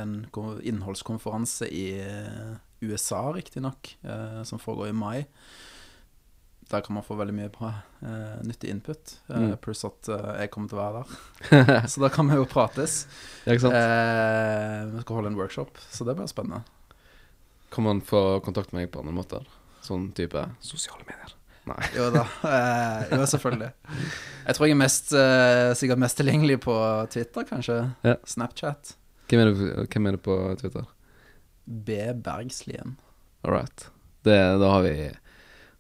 en 0.01 0.27
innholdskonferanse 0.61 1.69
i 1.71 1.87
eh, 2.03 2.57
USA, 2.85 3.23
riktignok, 3.33 3.95
uh, 4.05 4.43
som 4.45 4.61
foregår 4.61 4.91
i 4.91 4.97
mai. 4.99 5.25
Der 6.71 6.81
kan 6.81 6.95
man 6.97 7.05
få 7.05 7.15
veldig 7.19 7.35
mye 7.37 7.51
bra 7.53 7.69
uh, 8.03 8.39
nyttig 8.47 8.71
input, 8.73 9.19
Uh, 9.29 9.37
Mm. 9.37 9.57
pluss 9.61 9.85
at 9.85 10.09
uh, 10.09 10.33
jeg 10.41 10.51
kommer 10.51 10.69
til 10.71 10.79
å 10.79 10.85
være 10.85 11.03
der. 11.03 11.87
Så 11.93 12.01
da 12.01 12.09
kan 12.13 12.29
vi 12.31 12.39
jo 12.39 12.47
prates. 12.49 13.07
Ja, 13.45 13.53
ikke 13.53 13.67
sant? 13.67 13.77
Vi 14.95 15.03
skal 15.05 15.19
holde 15.19 15.33
en 15.33 15.39
workshop, 15.39 15.79
så 15.93 16.07
det 16.09 16.15
blir 16.17 16.27
spennende. 16.31 16.63
Kan 17.75 17.85
man 17.85 18.01
få 18.07 18.41
kontakt 18.47 18.73
med 18.73 18.85
meg 18.87 18.93
på 18.95 19.01
andre 19.03 19.13
måter? 19.17 19.47
Sånn 19.85 20.09
type 20.17 20.41
sosiale 20.65 21.05
medier? 21.09 21.35
Nei. 21.69 21.79
Jo 21.99 22.09
da. 22.15 22.25
Jo, 23.13 23.25
selvfølgelig. 23.29 23.71
Jeg 24.47 24.57
tror 24.57 24.67
jeg 24.69 24.75
er 24.77 24.81
mest, 24.81 25.13
sikkert 25.81 26.01
mest 26.03 26.19
tilgjengelig 26.21 26.59
på 26.65 26.75
Twitter, 27.13 27.47
kanskje. 27.49 27.79
Ja. 28.05 28.17
Snapchat. 28.29 28.95
Hvem 29.29 29.41
er, 29.41 29.53
det, 29.53 29.87
hvem 29.93 30.07
er 30.11 30.17
du, 30.17 30.21
på 30.25 30.35
Twitter? 30.61 30.85
B. 31.65 31.97
Bergslien. 32.25 32.97
All 33.45 33.55
right. 33.57 33.87
Det, 34.25 34.37
da 34.61 34.69
har 34.75 34.85
vi 34.85 34.93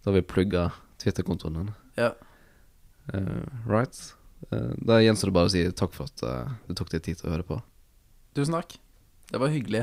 Da 0.05 0.11
har 0.11 0.19
vi 0.19 0.23
plugga 0.23 0.69
Twitter-kontoen 1.01 1.55
din. 1.59 1.73
Ja. 1.97 2.13
Uh, 3.15 3.45
right. 3.67 3.97
Eh, 4.51 4.71
da 4.77 5.01
gjenstår 5.01 5.31
det 5.31 5.35
bare 5.37 5.49
å 5.49 5.53
si 5.53 5.65
takk 5.77 5.95
for 5.97 6.09
at 6.09 6.23
uh, 6.25 6.53
du 6.69 6.75
tok 6.77 6.93
deg 6.93 7.03
tid 7.07 7.19
til 7.19 7.31
å 7.31 7.33
høre 7.33 7.47
på. 7.49 7.57
Tusen 8.37 8.55
takk. 8.57 8.77
Det 9.33 9.41
var 9.41 9.53
hyggelig. 9.53 9.83